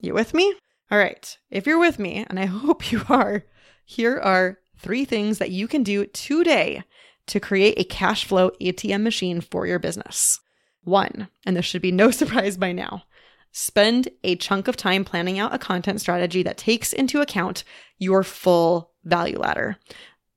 You 0.00 0.14
with 0.14 0.34
me? 0.34 0.54
All 0.90 0.98
right. 0.98 1.36
If 1.50 1.66
you're 1.66 1.78
with 1.78 1.98
me, 1.98 2.24
and 2.28 2.38
I 2.38 2.46
hope 2.46 2.90
you 2.92 3.02
are, 3.08 3.44
here 3.86 4.18
are 4.18 4.58
three 4.76 5.04
things 5.04 5.38
that 5.38 5.52
you 5.52 5.68
can 5.68 5.84
do 5.84 6.06
today 6.06 6.82
to 7.28 7.40
create 7.40 7.78
a 7.78 7.84
cash 7.84 8.24
flow 8.24 8.50
ATM 8.60 9.02
machine 9.02 9.40
for 9.40 9.64
your 9.64 9.78
business. 9.78 10.40
One, 10.82 11.28
and 11.46 11.56
this 11.56 11.64
should 11.64 11.82
be 11.82 11.92
no 11.92 12.10
surprise 12.10 12.56
by 12.56 12.72
now, 12.72 13.04
spend 13.52 14.08
a 14.24 14.34
chunk 14.34 14.66
of 14.66 14.76
time 14.76 15.04
planning 15.04 15.38
out 15.38 15.54
a 15.54 15.58
content 15.58 16.00
strategy 16.00 16.42
that 16.42 16.58
takes 16.58 16.92
into 16.92 17.20
account 17.20 17.62
your 17.96 18.24
full 18.24 18.90
value 19.04 19.38
ladder, 19.38 19.76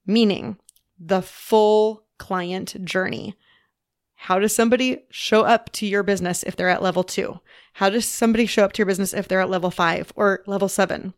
meaning 0.05 0.57
the 0.99 1.23
full 1.23 2.05
client 2.19 2.85
journey. 2.85 3.35
How 4.13 4.37
does 4.37 4.53
somebody 4.53 5.05
show 5.09 5.41
up 5.41 5.71
to 5.73 5.87
your 5.87 6.03
business 6.03 6.43
if 6.43 6.55
they're 6.55 6.69
at 6.69 6.83
level 6.83 7.03
two? 7.03 7.39
How 7.73 7.89
does 7.89 8.05
somebody 8.05 8.45
show 8.45 8.63
up 8.63 8.73
to 8.73 8.79
your 8.81 8.85
business 8.85 9.13
if 9.13 9.27
they're 9.27 9.41
at 9.41 9.49
level 9.49 9.71
five 9.71 10.13
or 10.15 10.43
level 10.45 10.69
seven? 10.69 11.15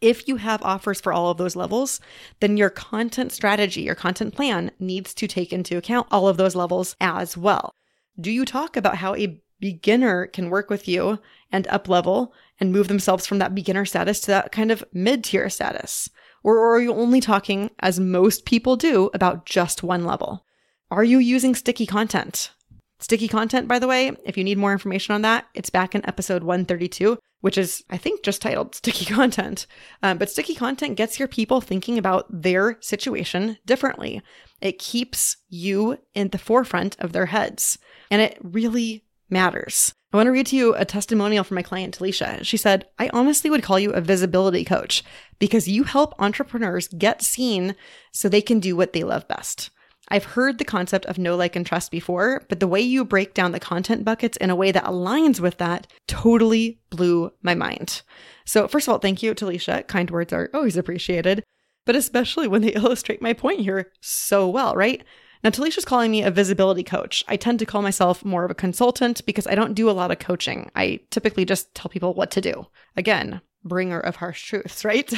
If 0.00 0.26
you 0.26 0.36
have 0.36 0.62
offers 0.62 1.00
for 1.00 1.12
all 1.12 1.30
of 1.30 1.36
those 1.36 1.56
levels, 1.56 2.00
then 2.40 2.56
your 2.56 2.70
content 2.70 3.32
strategy, 3.32 3.82
your 3.82 3.94
content 3.94 4.34
plan 4.34 4.70
needs 4.78 5.12
to 5.14 5.26
take 5.26 5.52
into 5.52 5.76
account 5.76 6.08
all 6.10 6.26
of 6.26 6.38
those 6.38 6.56
levels 6.56 6.96
as 7.00 7.36
well. 7.36 7.70
Do 8.18 8.30
you 8.30 8.44
talk 8.44 8.76
about 8.76 8.96
how 8.96 9.14
a 9.14 9.40
beginner 9.60 10.26
can 10.26 10.48
work 10.48 10.70
with 10.70 10.88
you 10.88 11.18
and 11.52 11.66
up 11.68 11.88
level 11.88 12.32
and 12.58 12.72
move 12.72 12.88
themselves 12.88 13.26
from 13.26 13.38
that 13.38 13.54
beginner 13.54 13.84
status 13.84 14.20
to 14.20 14.28
that 14.28 14.52
kind 14.52 14.70
of 14.70 14.82
mid 14.92 15.22
tier 15.22 15.50
status? 15.50 16.08
Or 16.42 16.74
are 16.74 16.80
you 16.80 16.94
only 16.94 17.20
talking, 17.20 17.70
as 17.80 18.00
most 18.00 18.46
people 18.46 18.76
do, 18.76 19.10
about 19.12 19.44
just 19.44 19.82
one 19.82 20.06
level? 20.06 20.46
Are 20.90 21.04
you 21.04 21.18
using 21.18 21.54
sticky 21.54 21.84
content? 21.84 22.52
Sticky 22.98 23.28
content, 23.28 23.68
by 23.68 23.78
the 23.78 23.86
way, 23.86 24.12
if 24.24 24.36
you 24.36 24.44
need 24.44 24.58
more 24.58 24.72
information 24.72 25.14
on 25.14 25.22
that, 25.22 25.46
it's 25.54 25.70
back 25.70 25.94
in 25.94 26.06
episode 26.06 26.42
132, 26.42 27.18
which 27.40 27.58
is, 27.58 27.82
I 27.90 27.96
think, 27.96 28.22
just 28.22 28.42
titled 28.42 28.74
Sticky 28.74 29.04
Content. 29.04 29.66
Um, 30.02 30.18
but 30.18 30.30
sticky 30.30 30.54
content 30.54 30.96
gets 30.96 31.18
your 31.18 31.28
people 31.28 31.60
thinking 31.60 31.98
about 31.98 32.26
their 32.30 32.78
situation 32.80 33.58
differently. 33.66 34.22
It 34.60 34.78
keeps 34.78 35.36
you 35.48 35.98
in 36.14 36.28
the 36.28 36.38
forefront 36.38 36.98
of 36.98 37.12
their 37.12 37.26
heads, 37.26 37.78
and 38.10 38.20
it 38.20 38.38
really 38.42 39.04
matters. 39.28 39.94
I 40.12 40.16
want 40.16 40.26
to 40.26 40.32
read 40.32 40.46
to 40.46 40.56
you 40.56 40.74
a 40.74 40.84
testimonial 40.84 41.44
from 41.44 41.54
my 41.54 41.62
client, 41.62 41.96
Talisha. 41.96 42.44
She 42.44 42.56
said, 42.56 42.86
I 42.98 43.10
honestly 43.12 43.48
would 43.48 43.62
call 43.62 43.78
you 43.78 43.92
a 43.92 44.00
visibility 44.00 44.64
coach 44.64 45.04
because 45.38 45.68
you 45.68 45.84
help 45.84 46.14
entrepreneurs 46.18 46.88
get 46.88 47.22
seen 47.22 47.76
so 48.12 48.28
they 48.28 48.42
can 48.42 48.58
do 48.58 48.74
what 48.74 48.92
they 48.92 49.04
love 49.04 49.28
best. 49.28 49.70
I've 50.10 50.24
heard 50.24 50.58
the 50.58 50.64
concept 50.64 51.06
of 51.06 51.18
know 51.18 51.36
like, 51.36 51.54
and 51.54 51.64
trust 51.64 51.90
before, 51.90 52.42
but 52.48 52.60
the 52.60 52.66
way 52.66 52.80
you 52.80 53.04
break 53.04 53.32
down 53.34 53.52
the 53.52 53.60
content 53.60 54.04
buckets 54.04 54.36
in 54.38 54.50
a 54.50 54.56
way 54.56 54.72
that 54.72 54.84
aligns 54.84 55.38
with 55.38 55.58
that 55.58 55.86
totally 56.08 56.80
blew 56.90 57.32
my 57.42 57.54
mind. 57.54 58.02
So, 58.44 58.66
first 58.66 58.88
of 58.88 58.92
all, 58.92 58.98
thank 58.98 59.22
you, 59.22 59.34
Talisha. 59.34 59.86
Kind 59.86 60.10
words 60.10 60.32
are 60.32 60.50
always 60.52 60.76
appreciated, 60.76 61.44
but 61.86 61.94
especially 61.94 62.48
when 62.48 62.62
they 62.62 62.72
illustrate 62.74 63.22
my 63.22 63.32
point 63.32 63.60
here 63.60 63.92
so 64.00 64.48
well, 64.48 64.74
right? 64.74 65.04
Now, 65.42 65.50
Talisha's 65.50 65.84
calling 65.84 66.10
me 66.10 66.22
a 66.22 66.30
visibility 66.30 66.82
coach. 66.82 67.24
I 67.26 67.36
tend 67.36 67.60
to 67.60 67.66
call 67.66 67.80
myself 67.80 68.24
more 68.24 68.44
of 68.44 68.50
a 68.50 68.54
consultant 68.54 69.24
because 69.24 69.46
I 69.46 69.54
don't 69.54 69.74
do 69.74 69.88
a 69.88 69.92
lot 69.92 70.10
of 70.10 70.18
coaching. 70.18 70.70
I 70.76 71.00
typically 71.10 71.46
just 71.46 71.74
tell 71.74 71.88
people 71.88 72.12
what 72.12 72.30
to 72.32 72.42
do. 72.42 72.66
Again, 72.96 73.40
bringer 73.64 74.00
of 74.00 74.16
harsh 74.16 74.44
truths, 74.44 74.84
right? 74.84 75.10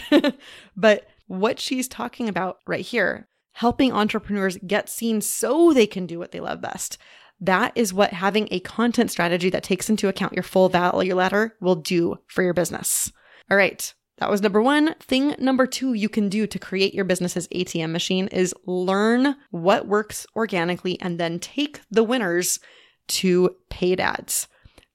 but 0.77 1.09
what 1.27 1.59
she's 1.59 1.89
talking 1.89 2.29
about 2.29 2.59
right 2.67 2.85
here 2.85 3.27
helping 3.53 3.93
entrepreneurs 3.93 4.59
get 4.67 4.89
seen 4.89 5.21
so 5.21 5.73
they 5.73 5.87
can 5.87 6.07
do 6.07 6.19
what 6.19 6.33
they 6.33 6.41
love 6.41 6.61
best. 6.61 6.99
That 7.41 7.73
is 7.75 7.93
what 7.93 8.13
having 8.13 8.49
a 8.51 8.61
content 8.61 9.11
strategy 9.11 9.51
that 9.51 9.65
takes 9.65 9.91
into 9.91 10.09
account 10.09 10.33
your 10.33 10.43
full 10.43 10.69
value 10.69 11.15
ladder 11.15 11.57
will 11.61 11.75
do 11.75 12.19
for 12.27 12.43
your 12.43 12.55
business. 12.55 13.13
All 13.51 13.57
right. 13.57 13.93
That 14.19 14.31
was 14.31 14.43
number 14.43 14.63
one. 14.63 14.95
Thing 15.01 15.35
number 15.39 15.67
two 15.67 15.95
you 15.95 16.09
can 16.09 16.29
do 16.29 16.47
to 16.47 16.59
create 16.59 16.95
your 16.95 17.05
business's 17.05 17.49
ATM 17.49 17.91
machine 17.91 18.29
is 18.29 18.55
learn 18.67 19.35
what 19.51 19.89
works 19.89 20.27
organically 20.37 21.01
and 21.01 21.19
then 21.19 21.41
take 21.41 21.81
the 21.91 22.05
winners 22.05 22.61
to 23.09 23.57
paid 23.69 23.99
ads. 23.99 24.47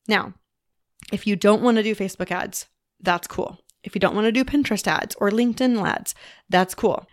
Now, 0.07 0.33
if 1.11 1.27
you 1.27 1.35
don't 1.35 1.61
want 1.61 1.75
to 1.75 1.83
do 1.83 1.95
Facebook 1.95 2.31
ads, 2.31 2.67
that's 3.01 3.27
cool. 3.27 3.59
If 3.83 3.95
you 3.95 3.99
don't 3.99 4.15
want 4.15 4.25
to 4.25 4.31
do 4.31 4.45
Pinterest 4.45 4.87
ads 4.87 5.15
or 5.19 5.29
LinkedIn 5.29 5.85
ads, 5.85 6.15
that's 6.49 6.73
cool. 6.73 7.05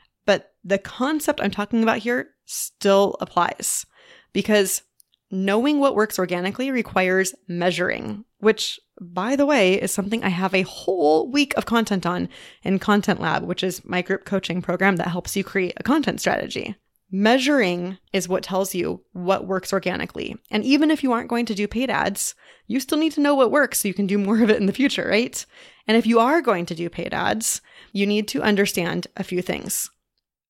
The 0.64 0.78
concept 0.78 1.40
I'm 1.42 1.50
talking 1.50 1.82
about 1.82 1.98
here 1.98 2.30
still 2.46 3.16
applies 3.20 3.84
because 4.32 4.82
knowing 5.30 5.78
what 5.78 5.94
works 5.94 6.18
organically 6.18 6.70
requires 6.70 7.34
measuring, 7.48 8.24
which, 8.38 8.78
by 9.00 9.36
the 9.36 9.46
way, 9.46 9.80
is 9.80 9.92
something 9.92 10.22
I 10.22 10.28
have 10.28 10.54
a 10.54 10.62
whole 10.62 11.30
week 11.30 11.54
of 11.56 11.66
content 11.66 12.06
on 12.06 12.28
in 12.62 12.78
Content 12.78 13.20
Lab, 13.20 13.44
which 13.44 13.62
is 13.62 13.84
my 13.84 14.00
group 14.00 14.24
coaching 14.24 14.62
program 14.62 14.96
that 14.96 15.08
helps 15.08 15.36
you 15.36 15.44
create 15.44 15.74
a 15.76 15.82
content 15.82 16.20
strategy. 16.20 16.76
Measuring 17.10 17.98
is 18.12 18.28
what 18.28 18.42
tells 18.42 18.74
you 18.74 19.04
what 19.12 19.46
works 19.46 19.72
organically. 19.72 20.36
And 20.50 20.64
even 20.64 20.90
if 20.90 21.02
you 21.02 21.12
aren't 21.12 21.28
going 21.28 21.46
to 21.46 21.54
do 21.54 21.68
paid 21.68 21.90
ads, 21.90 22.34
you 22.66 22.80
still 22.80 22.98
need 22.98 23.12
to 23.12 23.20
know 23.20 23.34
what 23.34 23.52
works 23.52 23.80
so 23.80 23.88
you 23.88 23.94
can 23.94 24.06
do 24.06 24.18
more 24.18 24.42
of 24.42 24.50
it 24.50 24.56
in 24.56 24.66
the 24.66 24.72
future, 24.72 25.06
right? 25.06 25.44
And 25.86 25.96
if 25.96 26.06
you 26.06 26.18
are 26.18 26.40
going 26.40 26.66
to 26.66 26.74
do 26.74 26.88
paid 26.88 27.12
ads, 27.12 27.60
you 27.92 28.06
need 28.06 28.26
to 28.28 28.42
understand 28.42 29.06
a 29.16 29.24
few 29.24 29.42
things. 29.42 29.90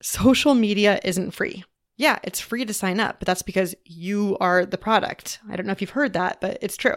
Social 0.04 0.54
media 0.54 1.00
isn't 1.02 1.32
free. 1.32 1.64
Yeah, 1.96 2.18
it's 2.24 2.40
free 2.40 2.64
to 2.64 2.74
sign 2.74 3.00
up, 3.00 3.18
but 3.18 3.26
that's 3.26 3.42
because 3.42 3.74
you 3.84 4.36
are 4.40 4.66
the 4.66 4.78
product. 4.78 5.38
I 5.48 5.56
don't 5.56 5.66
know 5.66 5.72
if 5.72 5.80
you've 5.80 5.90
heard 5.90 6.12
that, 6.12 6.40
but 6.40 6.58
it's 6.60 6.76
true. 6.76 6.96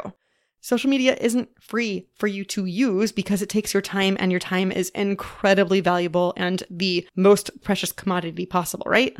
Social 0.59 0.89
media 0.89 1.15
isn't 1.21 1.49
free 1.61 2.07
for 2.15 2.27
you 2.27 2.43
to 2.45 2.65
use 2.65 3.11
because 3.11 3.41
it 3.41 3.49
takes 3.49 3.73
your 3.73 3.81
time 3.81 4.17
and 4.19 4.31
your 4.31 4.39
time 4.39 4.71
is 4.71 4.89
incredibly 4.89 5.81
valuable 5.81 6.33
and 6.35 6.63
the 6.69 7.07
most 7.15 7.51
precious 7.61 7.91
commodity 7.91 8.45
possible, 8.45 8.85
right? 8.89 9.15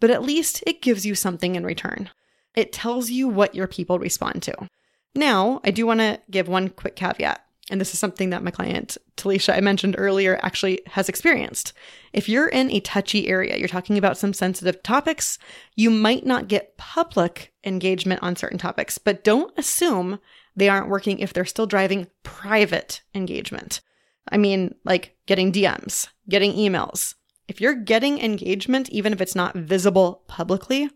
but 0.00 0.10
at 0.10 0.22
least 0.22 0.64
it 0.66 0.82
gives 0.82 1.06
you 1.06 1.14
something 1.14 1.54
in 1.54 1.64
return. 1.64 2.10
It 2.56 2.72
tells 2.72 3.10
you 3.10 3.28
what 3.28 3.54
your 3.54 3.68
people 3.68 3.98
respond 3.98 4.42
to. 4.44 4.68
Now, 5.14 5.60
I 5.62 5.70
do 5.70 5.86
want 5.86 6.00
to 6.00 6.20
give 6.30 6.48
one 6.48 6.70
quick 6.70 6.96
caveat. 6.96 7.44
And 7.70 7.80
this 7.80 7.94
is 7.94 8.00
something 8.00 8.30
that 8.30 8.42
my 8.42 8.50
client, 8.50 8.98
Talisha, 9.16 9.56
I 9.56 9.60
mentioned 9.60 9.94
earlier, 9.96 10.38
actually 10.42 10.80
has 10.86 11.08
experienced. 11.08 11.72
If 12.12 12.28
you're 12.28 12.48
in 12.48 12.70
a 12.70 12.80
touchy 12.80 13.28
area, 13.28 13.56
you're 13.56 13.68
talking 13.68 13.96
about 13.96 14.18
some 14.18 14.32
sensitive 14.32 14.82
topics, 14.82 15.38
you 15.76 15.88
might 15.88 16.26
not 16.26 16.48
get 16.48 16.76
public 16.76 17.52
engagement 17.64 18.22
on 18.22 18.36
certain 18.36 18.58
topics, 18.58 18.98
but 18.98 19.24
don't 19.24 19.56
assume 19.56 20.18
they 20.56 20.68
aren't 20.68 20.88
working 20.88 21.20
if 21.20 21.32
they're 21.32 21.44
still 21.44 21.66
driving 21.66 22.08
private 22.24 23.02
engagement. 23.14 23.80
I 24.28 24.36
mean, 24.36 24.74
like 24.84 25.16
getting 25.26 25.52
DMs, 25.52 26.08
getting 26.28 26.52
emails, 26.52 27.14
if 27.50 27.60
you're 27.60 27.74
getting 27.74 28.20
engagement, 28.20 28.88
even 28.90 29.12
if 29.12 29.20
it's 29.20 29.34
not 29.34 29.56
visible 29.56 30.22
publicly, 30.28 30.88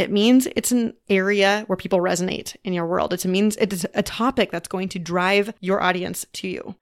it 0.00 0.10
means 0.10 0.48
it's 0.56 0.72
an 0.72 0.94
area 1.08 1.64
where 1.66 1.76
people 1.76 2.00
resonate 2.00 2.56
in 2.64 2.72
your 2.72 2.86
world. 2.86 3.12
It 3.12 3.24
means 3.26 3.56
it's 3.56 3.84
a 3.94 4.02
topic 4.02 4.50
that's 4.50 4.68
going 4.68 4.88
to 4.90 4.98
drive 4.98 5.52
your 5.60 5.82
audience 5.82 6.24
to 6.34 6.48
you. 6.48 6.74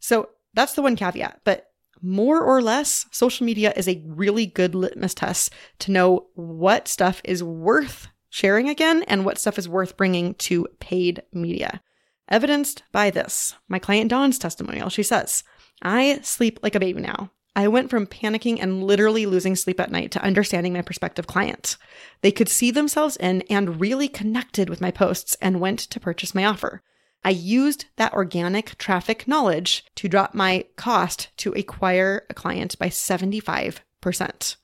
So 0.00 0.28
that's 0.54 0.74
the 0.74 0.82
one 0.82 0.94
caveat. 0.94 1.40
But 1.44 1.70
more 2.02 2.42
or 2.42 2.60
less, 2.60 3.06
social 3.10 3.46
media 3.46 3.72
is 3.74 3.88
a 3.88 4.02
really 4.04 4.44
good 4.44 4.74
litmus 4.74 5.14
test 5.14 5.52
to 5.80 5.90
know 5.90 6.26
what 6.34 6.86
stuff 6.86 7.22
is 7.24 7.42
worth 7.42 8.08
sharing 8.28 8.68
again 8.68 9.02
and 9.04 9.24
what 9.24 9.38
stuff 9.38 9.58
is 9.58 9.68
worth 9.68 9.96
bringing 9.96 10.34
to 10.34 10.66
paid 10.78 11.22
media. 11.32 11.80
Evidenced 12.28 12.82
by 12.92 13.08
this, 13.08 13.54
my 13.68 13.78
client 13.78 14.10
Dawn's 14.10 14.38
testimonial, 14.38 14.90
she 14.90 15.02
says, 15.02 15.42
I 15.80 16.20
sleep 16.22 16.58
like 16.62 16.74
a 16.74 16.80
baby 16.80 17.00
now. 17.00 17.30
I 17.56 17.68
went 17.68 17.88
from 17.88 18.06
panicking 18.06 18.58
and 18.60 18.84
literally 18.84 19.24
losing 19.24 19.56
sleep 19.56 19.80
at 19.80 19.90
night 19.90 20.10
to 20.10 20.22
understanding 20.22 20.74
my 20.74 20.82
prospective 20.82 21.26
client. 21.26 21.78
They 22.20 22.30
could 22.30 22.50
see 22.50 22.70
themselves 22.70 23.16
in 23.16 23.40
and 23.48 23.80
really 23.80 24.08
connected 24.08 24.68
with 24.68 24.82
my 24.82 24.90
posts 24.90 25.38
and 25.40 25.58
went 25.58 25.78
to 25.78 25.98
purchase 25.98 26.34
my 26.34 26.44
offer. 26.44 26.82
I 27.24 27.30
used 27.30 27.86
that 27.96 28.12
organic 28.12 28.76
traffic 28.76 29.26
knowledge 29.26 29.86
to 29.96 30.06
drop 30.06 30.34
my 30.34 30.66
cost 30.76 31.30
to 31.38 31.54
acquire 31.54 32.26
a 32.28 32.34
client 32.34 32.78
by 32.78 32.88
75%. 32.88 34.56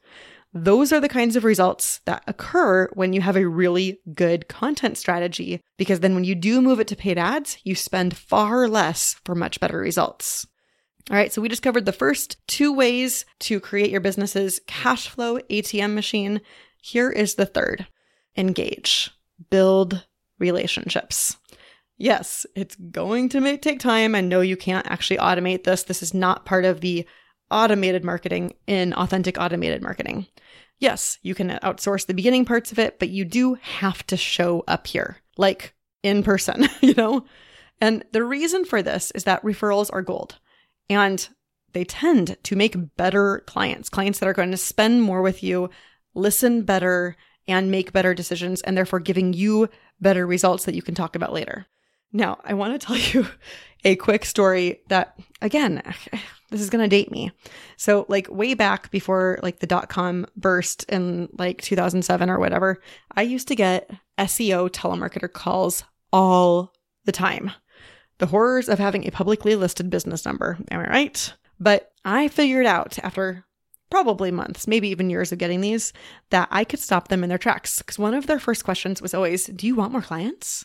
Those 0.55 0.93
are 0.93 1.01
the 1.01 1.09
kinds 1.09 1.35
of 1.35 1.45
results 1.45 2.03
that 2.05 2.23
occur 2.27 2.91
when 2.93 3.15
you 3.15 3.23
have 3.23 3.37
a 3.37 3.49
really 3.49 4.01
good 4.13 4.49
content 4.49 4.99
strategy, 4.99 5.63
because 5.79 6.01
then 6.01 6.15
when 6.15 6.25
you 6.25 6.35
do 6.35 6.61
move 6.61 6.79
it 6.79 6.89
to 6.89 6.97
paid 6.97 7.17
ads, 7.17 7.57
you 7.65 7.75
spend 7.75 8.19
far 8.19 8.69
less 8.69 9.17
for 9.25 9.35
much 9.35 9.61
better 9.61 9.79
results. 9.79 10.47
All 11.11 11.17
right, 11.17 11.33
so 11.33 11.43
we 11.43 11.49
just 11.49 11.63
covered 11.63 11.85
the 11.85 11.93
first 11.93 12.37
two 12.47 12.73
ways 12.73 13.25
to 13.41 13.59
create 13.59 13.91
your 13.91 14.01
business's 14.01 14.61
cash 14.67 15.09
flow 15.09 15.39
ATM 15.51 15.95
machine. 15.95 16.41
Here 16.81 17.11
is 17.11 17.35
the 17.35 17.47
third 17.47 17.87
engage, 18.37 19.11
build 19.51 20.07
relationships. 20.39 21.37
Yes, 21.99 22.47
it's 22.55 22.77
going 22.77 23.29
to 23.31 23.41
make, 23.41 23.63
take 23.63 23.81
time. 23.81 24.15
and 24.15 24.29
no, 24.29 24.41
you 24.41 24.57
can't 24.57 24.91
actually 24.91 25.19
automate 25.19 25.65
this. 25.65 25.85
This 25.85 26.03
is 26.03 26.15
not 26.15 26.45
part 26.45 26.65
of 26.65 26.81
the 26.81 27.07
automated 27.51 28.05
marketing 28.05 28.55
in 28.67 28.93
authentic 28.95 29.39
automated 29.39 29.83
marketing. 29.83 30.27
Yes, 30.79 31.19
you 31.23 31.35
can 31.35 31.51
outsource 31.63 32.07
the 32.07 32.15
beginning 32.15 32.45
parts 32.45 32.73
of 32.73 32.79
it, 32.79 32.99
but 32.99 33.11
you 33.11 33.25
do 33.25 33.55
have 33.55 34.05
to 34.07 34.17
show 34.17 34.65
up 34.67 34.87
here, 34.87 35.19
like 35.37 35.75
in 36.03 36.23
person, 36.23 36.69
you 36.81 36.95
know? 36.95 37.25
And 37.81 38.05
the 38.13 38.25
reason 38.25 38.65
for 38.65 38.83
this 38.83 39.11
is 39.13 39.25
that 39.25 39.43
referrals 39.43 39.91
are 39.93 40.03
gold. 40.03 40.39
And 40.89 41.29
they 41.73 41.85
tend 41.85 42.37
to 42.43 42.57
make 42.57 42.97
better 42.97 43.43
clients, 43.47 43.89
clients 43.89 44.19
that 44.19 44.29
are 44.29 44.35
going 44.35 44.51
to 44.51 44.57
spend 44.57 45.03
more 45.03 45.23
with 45.23 45.43
you, 45.43 45.71
listen 46.15 46.63
better, 46.63 47.17
and 47.49 47.71
make 47.71 47.93
better 47.93 48.15
decisions, 48.15 48.61
and 48.63 48.77
therefore 48.77 49.01
giving 49.01 49.33
you 49.33 49.69
better 50.01 50.27
results 50.27 50.65
that 50.65 50.75
you 50.75 50.83
can 50.83 50.95
talk 50.95 51.17
about 51.17 51.33
later. 51.33 51.67
Now, 52.13 52.39
I 52.45 52.55
want 52.55 52.79
to 52.79 52.87
tell 52.87 52.97
you 52.97 53.27
a 53.85 53.97
quick 53.97 54.25
story 54.25 54.81
that, 54.89 55.19
again, 55.41 55.83
this 56.51 56.61
is 56.61 56.71
going 56.71 56.83
to 56.83 56.89
date 56.89 57.11
me. 57.11 57.33
So, 57.77 58.05
like, 58.09 58.29
way 58.31 58.55
back 58.55 58.91
before 58.91 59.39
like 59.43 59.61
the 59.61 59.67
dot 59.67 59.89
com 59.89 60.27
burst 60.37 60.85
in 60.85 61.29
like 61.39 61.63
2007 61.63 62.29
or 62.29 62.39
whatever, 62.39 62.81
I 63.17 63.23
used 63.23 63.49
to 63.49 63.57
get 63.57 63.91
SEO 64.19 64.71
telemarketer 64.71 65.33
calls 65.33 65.85
all 66.13 66.73
the 67.05 67.13
time. 67.13 67.51
The 68.23 68.29
horrors 68.29 68.69
of 68.69 68.79
having 68.79 69.05
a 69.05 69.11
publicly 69.11 69.57
listed 69.57 69.91
business 69.91 70.25
number. 70.25 70.57
Am 70.71 70.79
I 70.79 70.89
right? 70.89 71.35
But 71.59 71.91
I 72.05 72.29
figured 72.29 72.67
out 72.67 72.97
after 73.01 73.45
probably 73.91 74.31
months, 74.31 74.69
maybe 74.69 74.91
even 74.91 75.11
years 75.11 75.33
of 75.33 75.39
getting 75.39 75.61
these, 75.61 75.93
that 76.31 76.47
I 76.53 76.63
could 76.63 76.79
stop 76.79 77.09
them 77.09 77.25
in 77.25 77.31
their 77.31 77.37
tracks. 77.37 77.79
Because 77.79 77.99
one 77.99 78.15
of 78.15 78.29
their 78.29 78.39
first 78.39 78.63
questions 78.63 79.03
was 79.03 79.13
always, 79.13 79.47
Do 79.47 79.67
you 79.67 79.75
want 79.75 79.91
more 79.91 80.03
clients? 80.03 80.65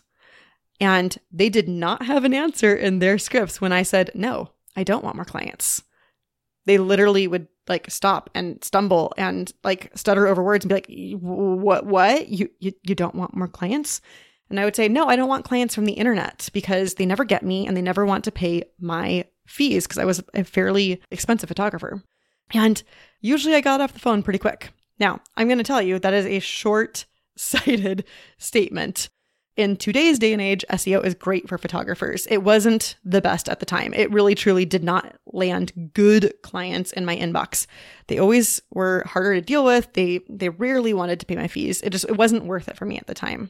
And 0.79 1.17
they 1.31 1.49
did 1.49 1.67
not 1.67 2.03
have 2.03 2.25
an 2.25 2.35
answer 2.35 2.75
in 2.75 2.99
their 2.99 3.17
scripts 3.17 3.59
when 3.59 3.73
I 3.73 3.81
said, 3.81 4.11
No, 4.13 4.51
I 4.75 4.83
don't 4.83 5.03
want 5.03 5.15
more 5.15 5.25
clients. 5.25 5.81
They 6.67 6.77
literally 6.77 7.27
would 7.27 7.47
like 7.67 7.89
stop 7.89 8.29
and 8.35 8.63
stumble 8.63 9.15
and 9.17 9.51
like 9.63 9.89
stutter 9.95 10.27
over 10.27 10.43
words 10.43 10.63
and 10.63 10.69
be 10.69 10.75
like, 10.75 11.19
What, 11.19 11.87
what? 11.87 12.29
You, 12.29 12.51
you, 12.59 12.73
you 12.83 12.93
don't 12.93 13.15
want 13.15 13.35
more 13.35 13.47
clients? 13.47 13.99
And 14.49 14.59
I 14.59 14.65
would 14.65 14.75
say, 14.75 14.87
no, 14.87 15.07
I 15.07 15.15
don't 15.15 15.29
want 15.29 15.45
clients 15.45 15.75
from 15.75 15.85
the 15.85 15.93
internet 15.93 16.49
because 16.53 16.95
they 16.95 17.05
never 17.05 17.25
get 17.25 17.43
me 17.43 17.67
and 17.67 17.75
they 17.75 17.81
never 17.81 18.05
want 18.05 18.23
to 18.25 18.31
pay 18.31 18.63
my 18.79 19.25
fees 19.45 19.85
because 19.85 19.97
I 19.97 20.05
was 20.05 20.23
a 20.33 20.43
fairly 20.43 21.01
expensive 21.11 21.49
photographer. 21.49 22.01
And 22.51 22.81
usually 23.19 23.55
I 23.55 23.61
got 23.61 23.81
off 23.81 23.93
the 23.93 23.99
phone 23.99 24.23
pretty 24.23 24.39
quick. 24.39 24.71
Now, 24.99 25.19
I'm 25.35 25.47
going 25.47 25.57
to 25.57 25.63
tell 25.63 25.81
you 25.81 25.99
that 25.99 26.13
is 26.13 26.25
a 26.25 26.39
short 26.39 27.05
sighted 27.35 28.05
statement. 28.37 29.09
In 29.57 29.75
today's 29.75 30.19
day 30.19 30.33
and 30.33 30.41
age, 30.41 30.63
SEO 30.69 31.03
is 31.03 31.15
great 31.15 31.49
for 31.49 31.57
photographers. 31.57 32.27
It 32.27 32.43
wasn't 32.43 32.95
the 33.03 33.21
best 33.21 33.49
at 33.49 33.59
the 33.59 33.65
time. 33.65 33.91
It 33.95 34.11
really 34.11 34.35
truly 34.35 34.65
did 34.65 34.83
not 34.83 35.17
land 35.25 35.91
good 35.95 36.31
clients 36.43 36.91
in 36.91 37.05
my 37.05 37.15
inbox. 37.15 37.65
They 38.05 38.19
always 38.19 38.61
were 38.69 39.03
harder 39.07 39.33
to 39.33 39.41
deal 39.41 39.65
with. 39.65 39.91
They 39.93 40.19
they 40.29 40.49
rarely 40.49 40.93
wanted 40.93 41.19
to 41.21 41.25
pay 41.25 41.35
my 41.35 41.47
fees. 41.47 41.81
It 41.81 41.89
just 41.89 42.05
it 42.05 42.17
wasn't 42.17 42.45
worth 42.45 42.67
it 42.67 42.77
for 42.77 42.85
me 42.85 42.99
at 42.99 43.07
the 43.07 43.15
time. 43.15 43.49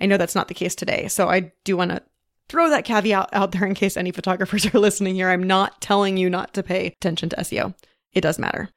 I 0.00 0.06
know 0.06 0.16
that's 0.16 0.34
not 0.34 0.48
the 0.48 0.54
case 0.54 0.74
today. 0.74 1.08
So 1.08 1.28
I 1.28 1.52
do 1.64 1.76
want 1.76 1.90
to 1.90 2.02
throw 2.48 2.70
that 2.70 2.84
caveat 2.84 3.28
out 3.32 3.52
there 3.52 3.66
in 3.66 3.74
case 3.74 3.96
any 3.96 4.10
photographers 4.10 4.66
are 4.66 4.78
listening 4.78 5.14
here. 5.14 5.28
I'm 5.28 5.42
not 5.42 5.80
telling 5.80 6.16
you 6.16 6.30
not 6.30 6.54
to 6.54 6.62
pay 6.62 6.86
attention 6.86 7.28
to 7.30 7.36
SEO. 7.36 7.74
It 8.12 8.22
does 8.22 8.38
matter. 8.38 8.70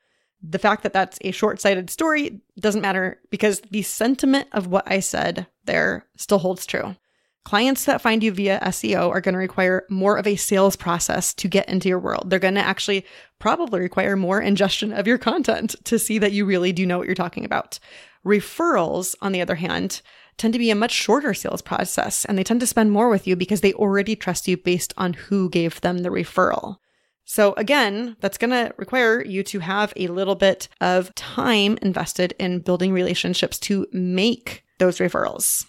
The 0.44 0.60
fact 0.60 0.84
that 0.84 0.94
that's 0.94 1.20
a 1.22 1.32
short 1.32 1.62
sighted 1.62 1.90
story 1.90 2.42
doesn't 2.60 2.82
matter 2.82 3.20
because 3.30 3.62
the 3.70 3.84
sentiment 3.84 4.48
of 4.54 4.68
what 4.68 4.90
I 4.92 5.00
said 5.00 5.48
there 5.66 6.08
still 6.18 6.40
holds 6.40 6.66
true. 6.66 6.96
Clients 7.44 7.86
that 7.86 8.02
find 8.02 8.24
you 8.24 8.32
via 8.32 8.60
SEO 8.60 9.10
are 9.10 9.22
going 9.22 9.34
to 9.34 9.40
require 9.40 9.86
more 9.90 10.18
of 10.18 10.28
a 10.28 10.36
sales 10.36 10.76
process 10.76 11.34
to 11.36 11.48
get 11.48 11.68
into 11.68 11.90
your 11.90 12.00
world. 12.00 12.30
They're 12.30 12.40
going 12.40 12.56
to 12.56 12.62
actually 12.62 13.06
probably 13.40 13.80
require 13.80 14.16
more 14.16 14.40
ingestion 14.40 14.94
of 14.94 15.08
your 15.08 15.18
content 15.18 15.76
to 15.86 15.98
see 15.98 16.20
that 16.20 16.34
you 16.34 16.46
really 16.46 16.72
do 16.72 16.86
know 16.86 17.00
what 17.00 17.08
you're 17.08 17.16
talking 17.16 17.46
about. 17.46 17.80
Referrals, 18.24 19.16
on 19.22 19.32
the 19.32 19.42
other 19.42 19.56
hand, 19.56 20.02
tend 20.42 20.54
to 20.54 20.60
be 20.60 20.72
a 20.72 20.76
much 20.76 20.92
shorter 20.92 21.34
sales 21.34 21.62
process 21.62 22.26
and 22.26 22.38
they 22.38 22.44
tend 22.44 22.60
to 22.60 22.68
spend 22.68 22.92
more 22.92 23.10
with 23.10 23.28
you 23.28 23.36
because 23.36 23.62
they 23.62 23.74
already 23.74 24.16
trust 24.16 24.48
you 24.48 24.58
based 24.58 24.94
on 24.98 25.14
who 25.14 25.50
gave 25.50 25.80
them 25.82 26.00
the 26.00 26.10
referral. 26.10 26.78
So 27.26 27.54
again, 27.54 28.18
that's 28.20 28.38
going 28.38 28.50
to 28.50 28.74
require 28.78 29.24
you 29.24 29.44
to 29.44 29.60
have 29.60 29.94
a 29.96 30.08
little 30.08 30.36
bit 30.36 30.68
of 30.82 31.14
time 31.16 31.78
invested 31.82 32.34
in 32.40 32.60
building 32.60 32.92
relationships 32.92 33.60
to 33.60 33.88
make 33.94 34.64
those 34.80 34.98
referrals. 34.98 35.66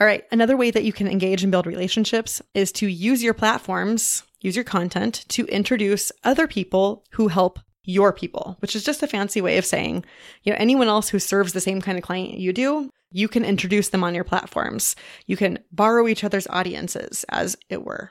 All 0.00 0.06
right. 0.06 0.24
Another 0.32 0.56
way 0.56 0.70
that 0.70 0.84
you 0.84 0.92
can 0.92 1.06
engage 1.06 1.42
and 1.42 1.52
build 1.52 1.66
relationships 1.66 2.42
is 2.54 2.72
to 2.72 2.86
use 2.86 3.22
your 3.22 3.34
platforms, 3.34 4.24
use 4.40 4.56
your 4.56 4.64
content 4.64 5.24
to 5.28 5.46
introduce 5.46 6.10
other 6.24 6.46
people 6.46 7.04
who 7.12 7.28
help 7.28 7.60
your 7.86 8.12
people, 8.12 8.56
which 8.60 8.76
is 8.76 8.84
just 8.84 9.02
a 9.02 9.06
fancy 9.06 9.40
way 9.40 9.56
of 9.56 9.64
saying, 9.64 10.04
you 10.42 10.52
know, 10.52 10.58
anyone 10.60 10.88
else 10.88 11.08
who 11.08 11.18
serves 11.18 11.52
the 11.52 11.60
same 11.60 11.80
kind 11.80 11.96
of 11.96 12.04
client 12.04 12.38
you 12.38 12.52
do, 12.52 12.90
you 13.12 13.28
can 13.28 13.44
introduce 13.44 13.88
them 13.88 14.04
on 14.04 14.14
your 14.14 14.24
platforms. 14.24 14.96
You 15.26 15.36
can 15.36 15.60
borrow 15.72 16.06
each 16.08 16.24
other's 16.24 16.48
audiences, 16.48 17.24
as 17.28 17.56
it 17.70 17.84
were. 17.84 18.10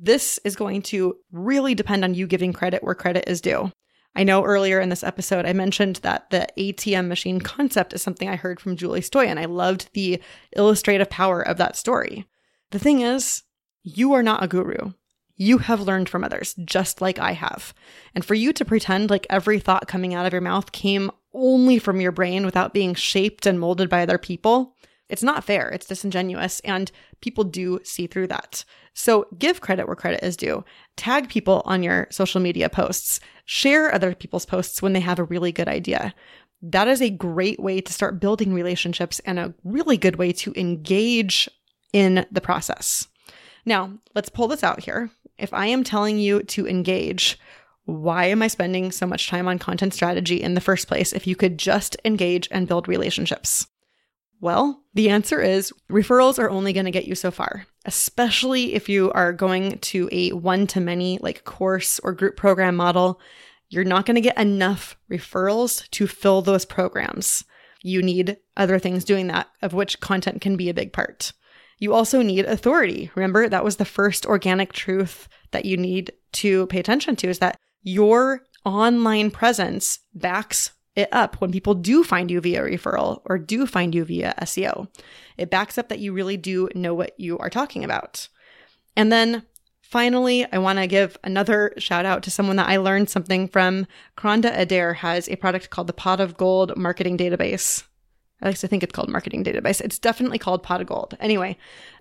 This 0.00 0.38
is 0.44 0.56
going 0.56 0.82
to 0.82 1.16
really 1.32 1.74
depend 1.74 2.04
on 2.04 2.14
you 2.14 2.26
giving 2.26 2.52
credit 2.52 2.82
where 2.82 2.94
credit 2.94 3.24
is 3.26 3.40
due. 3.40 3.72
I 4.14 4.22
know 4.22 4.44
earlier 4.44 4.80
in 4.80 4.88
this 4.88 5.04
episode, 5.04 5.44
I 5.44 5.52
mentioned 5.52 5.96
that 5.96 6.30
the 6.30 6.46
ATM 6.56 7.08
machine 7.08 7.40
concept 7.40 7.92
is 7.92 8.02
something 8.02 8.28
I 8.28 8.36
heard 8.36 8.60
from 8.60 8.76
Julie 8.76 9.00
Stoian. 9.00 9.38
I 9.38 9.44
loved 9.44 9.90
the 9.92 10.22
illustrative 10.56 11.10
power 11.10 11.42
of 11.42 11.56
that 11.58 11.76
story. 11.76 12.26
The 12.70 12.78
thing 12.78 13.00
is, 13.00 13.42
you 13.82 14.12
are 14.12 14.22
not 14.22 14.42
a 14.42 14.48
guru. 14.48 14.92
You 15.38 15.58
have 15.58 15.80
learned 15.80 16.08
from 16.08 16.24
others, 16.24 16.54
just 16.64 17.00
like 17.00 17.18
I 17.18 17.32
have. 17.32 17.72
And 18.14 18.24
for 18.24 18.34
you 18.34 18.52
to 18.52 18.64
pretend 18.64 19.08
like 19.08 19.26
every 19.30 19.60
thought 19.60 19.86
coming 19.86 20.12
out 20.12 20.26
of 20.26 20.32
your 20.32 20.42
mouth 20.42 20.72
came 20.72 21.10
only 21.32 21.78
from 21.78 22.00
your 22.00 22.12
brain 22.12 22.44
without 22.44 22.74
being 22.74 22.94
shaped 22.94 23.46
and 23.46 23.60
molded 23.60 23.88
by 23.88 24.02
other 24.02 24.18
people, 24.18 24.74
it's 25.08 25.22
not 25.22 25.44
fair. 25.44 25.68
It's 25.68 25.86
disingenuous. 25.86 26.60
And 26.60 26.90
people 27.20 27.44
do 27.44 27.78
see 27.84 28.08
through 28.08 28.26
that. 28.26 28.64
So 28.94 29.26
give 29.38 29.60
credit 29.60 29.86
where 29.86 29.96
credit 29.96 30.24
is 30.24 30.36
due. 30.36 30.64
Tag 30.96 31.28
people 31.28 31.62
on 31.64 31.84
your 31.84 32.08
social 32.10 32.40
media 32.40 32.68
posts. 32.68 33.20
Share 33.44 33.94
other 33.94 34.14
people's 34.14 34.44
posts 34.44 34.82
when 34.82 34.92
they 34.92 35.00
have 35.00 35.20
a 35.20 35.24
really 35.24 35.52
good 35.52 35.68
idea. 35.68 36.14
That 36.60 36.88
is 36.88 37.00
a 37.00 37.10
great 37.10 37.60
way 37.60 37.80
to 37.80 37.92
start 37.92 38.20
building 38.20 38.52
relationships 38.52 39.20
and 39.20 39.38
a 39.38 39.54
really 39.62 39.96
good 39.96 40.16
way 40.16 40.32
to 40.32 40.52
engage 40.56 41.48
in 41.92 42.26
the 42.32 42.40
process. 42.40 43.06
Now, 43.64 43.98
let's 44.14 44.28
pull 44.28 44.48
this 44.48 44.64
out 44.64 44.80
here. 44.80 45.10
If 45.38 45.54
I 45.54 45.66
am 45.66 45.84
telling 45.84 46.18
you 46.18 46.42
to 46.42 46.66
engage, 46.66 47.38
why 47.84 48.26
am 48.26 48.42
I 48.42 48.48
spending 48.48 48.92
so 48.92 49.06
much 49.06 49.28
time 49.28 49.48
on 49.48 49.58
content 49.58 49.94
strategy 49.94 50.42
in 50.42 50.54
the 50.54 50.60
first 50.60 50.88
place 50.88 51.12
if 51.12 51.26
you 51.26 51.36
could 51.36 51.58
just 51.58 51.96
engage 52.04 52.48
and 52.50 52.68
build 52.68 52.88
relationships? 52.88 53.66
Well, 54.40 54.84
the 54.94 55.10
answer 55.10 55.40
is 55.40 55.72
referrals 55.90 56.38
are 56.38 56.50
only 56.50 56.72
going 56.72 56.84
to 56.84 56.92
get 56.92 57.06
you 57.06 57.14
so 57.14 57.30
far, 57.30 57.66
especially 57.84 58.74
if 58.74 58.88
you 58.88 59.10
are 59.12 59.32
going 59.32 59.78
to 59.78 60.08
a 60.12 60.30
one 60.30 60.66
to 60.68 60.80
many 60.80 61.18
like 61.22 61.44
course 61.44 61.98
or 62.00 62.12
group 62.12 62.36
program 62.36 62.76
model. 62.76 63.20
You're 63.68 63.84
not 63.84 64.06
going 64.06 64.14
to 64.14 64.20
get 64.20 64.38
enough 64.38 64.96
referrals 65.10 65.88
to 65.90 66.06
fill 66.06 66.42
those 66.42 66.64
programs. 66.64 67.44
You 67.82 68.02
need 68.02 68.36
other 68.56 68.78
things 68.78 69.04
doing 69.04 69.28
that, 69.28 69.48
of 69.62 69.72
which 69.72 70.00
content 70.00 70.40
can 70.40 70.56
be 70.56 70.68
a 70.68 70.74
big 70.74 70.92
part. 70.92 71.32
You 71.78 71.94
also 71.94 72.22
need 72.22 72.44
authority. 72.44 73.10
Remember, 73.14 73.48
that 73.48 73.64
was 73.64 73.76
the 73.76 73.84
first 73.84 74.26
organic 74.26 74.72
truth 74.72 75.28
that 75.52 75.64
you 75.64 75.76
need 75.76 76.12
to 76.32 76.66
pay 76.66 76.80
attention 76.80 77.16
to 77.16 77.28
is 77.28 77.38
that 77.38 77.56
your 77.82 78.42
online 78.64 79.30
presence 79.30 80.00
backs 80.14 80.72
it 80.96 81.08
up 81.12 81.40
when 81.40 81.52
people 81.52 81.74
do 81.74 82.02
find 82.02 82.30
you 82.30 82.40
via 82.40 82.60
referral 82.60 83.22
or 83.24 83.38
do 83.38 83.66
find 83.66 83.94
you 83.94 84.04
via 84.04 84.34
SEO. 84.42 84.88
It 85.36 85.48
backs 85.48 85.78
up 85.78 85.88
that 85.88 86.00
you 86.00 86.12
really 86.12 86.36
do 86.36 86.68
know 86.74 86.92
what 86.92 87.18
you 87.18 87.38
are 87.38 87.50
talking 87.50 87.84
about. 87.84 88.28
And 88.96 89.12
then 89.12 89.44
finally, 89.80 90.44
I 90.52 90.58
want 90.58 90.80
to 90.80 90.88
give 90.88 91.16
another 91.22 91.72
shout 91.78 92.04
out 92.04 92.24
to 92.24 92.32
someone 92.32 92.56
that 92.56 92.68
I 92.68 92.78
learned 92.78 93.08
something 93.08 93.46
from. 93.46 93.86
Kronda 94.16 94.60
Adair 94.60 94.94
has 94.94 95.28
a 95.28 95.36
product 95.36 95.70
called 95.70 95.86
the 95.86 95.92
Pot 95.92 96.18
of 96.18 96.36
Gold 96.36 96.76
Marketing 96.76 97.16
Database. 97.16 97.84
I 98.40 98.46
like 98.46 98.58
to 98.58 98.68
think 98.68 98.82
it's 98.82 98.92
called 98.92 99.08
marketing 99.08 99.44
database. 99.44 99.80
It's 99.80 99.98
definitely 99.98 100.38
called 100.38 100.62
pot 100.62 100.80
of 100.80 100.86
gold. 100.86 101.16
Anyway, 101.20 101.56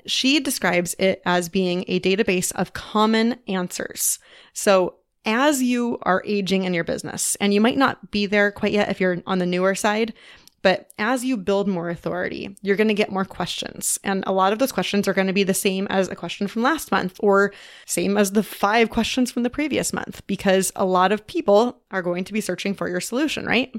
she 0.06 0.39
describes 0.39 0.95
it 1.00 1.21
as 1.26 1.50
being 1.50 1.84
a 1.88 2.00
database 2.00 2.52
of 2.54 2.73
common 2.73 3.39
answers. 3.47 4.19
So 4.54 4.95
as 5.26 5.62
you 5.62 5.97
are 6.04 6.23
aging 6.26 6.63
in 6.63 6.73
your 6.73 6.84
business, 6.84 7.36
and 7.41 7.54
you 7.54 7.62
might 7.62 7.78
not 7.78 8.12
be 8.12 8.26
there 8.26 8.52
quite 8.52 8.71
yet 8.71 8.89
if 8.89 9.02
you're 9.02 9.21
on 9.26 9.39
the 9.39 9.45
newer 9.45 9.76
side, 9.76 10.13
but 10.62 10.89
as 10.97 11.23
you 11.23 11.38
build 11.38 11.67
more 11.67 11.89
authority, 11.89 12.56
you're 12.62 12.76
going 12.76 12.88
to 12.88 12.93
get 12.93 13.12
more 13.12 13.26
questions. 13.26 14.00
And 14.04 14.23
a 14.26 14.32
lot 14.32 14.54
of 14.54 14.60
those 14.60 14.71
questions 14.71 15.08
are 15.08 15.13
going 15.13 15.28
to 15.28 15.34
be 15.34 15.43
the 15.43 15.54
same 15.54 15.88
as 15.89 16.10
a 16.10 16.15
question 16.15 16.47
from 16.47 16.63
last 16.63 16.91
month 16.91 17.17
or 17.19 17.54
same 17.86 18.17
as 18.17 18.32
the 18.32 18.43
five 18.43 18.89
questions 18.89 19.32
from 19.32 19.43
the 19.43 19.50
previous 19.50 19.93
month 19.93 20.26
because 20.28 20.71
a 20.76 20.86
lot 20.86 21.12
of 21.12 21.28
people 21.28 21.82
are 21.91 22.02
going 22.02 22.23
to 22.23 22.34
be 22.34 22.41
searching 22.41 22.73
for 22.73 22.89
your 22.89 23.00
solution, 23.00 23.45
right? 23.45 23.73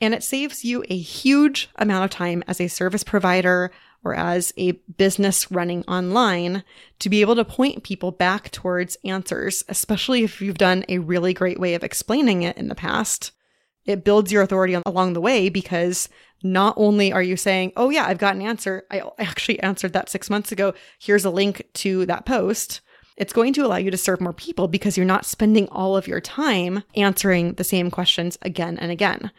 And 0.00 0.14
it 0.14 0.22
saves 0.22 0.64
you 0.64 0.84
a 0.88 0.96
huge 0.96 1.68
amount 1.76 2.04
of 2.04 2.10
time 2.10 2.44
as 2.46 2.60
a 2.60 2.68
service 2.68 3.02
provider, 3.02 3.72
or 4.04 4.14
as 4.14 4.52
a 4.56 4.72
business 4.72 5.50
running 5.50 5.82
online 5.84 6.62
to 7.00 7.08
be 7.08 7.20
able 7.20 7.34
to 7.36 7.44
point 7.44 7.82
people 7.82 8.12
back 8.12 8.50
towards 8.50 8.96
answers, 9.04 9.64
especially 9.68 10.22
if 10.22 10.40
you've 10.40 10.58
done 10.58 10.84
a 10.88 10.98
really 10.98 11.34
great 11.34 11.58
way 11.58 11.74
of 11.74 11.82
explaining 11.82 12.42
it 12.42 12.56
in 12.56 12.68
the 12.68 12.74
past. 12.74 13.32
It 13.84 14.04
builds 14.04 14.30
your 14.30 14.42
authority 14.42 14.74
along 14.86 15.14
the 15.14 15.20
way 15.20 15.48
because 15.48 16.08
not 16.42 16.74
only 16.76 17.12
are 17.12 17.22
you 17.22 17.36
saying, 17.36 17.72
Oh, 17.76 17.90
yeah, 17.90 18.06
I've 18.06 18.18
got 18.18 18.36
an 18.36 18.42
answer. 18.42 18.84
I 18.90 19.02
actually 19.18 19.60
answered 19.60 19.94
that 19.94 20.08
six 20.08 20.30
months 20.30 20.52
ago. 20.52 20.74
Here's 21.00 21.24
a 21.24 21.30
link 21.30 21.66
to 21.74 22.06
that 22.06 22.26
post. 22.26 22.80
It's 23.16 23.32
going 23.32 23.52
to 23.54 23.66
allow 23.66 23.76
you 23.78 23.90
to 23.90 23.96
serve 23.96 24.20
more 24.20 24.32
people 24.32 24.68
because 24.68 24.96
you're 24.96 25.04
not 25.04 25.26
spending 25.26 25.68
all 25.70 25.96
of 25.96 26.06
your 26.06 26.20
time 26.20 26.84
answering 26.94 27.54
the 27.54 27.64
same 27.64 27.90
questions 27.90 28.38
again 28.42 28.78
and 28.78 28.92
again. 28.92 29.32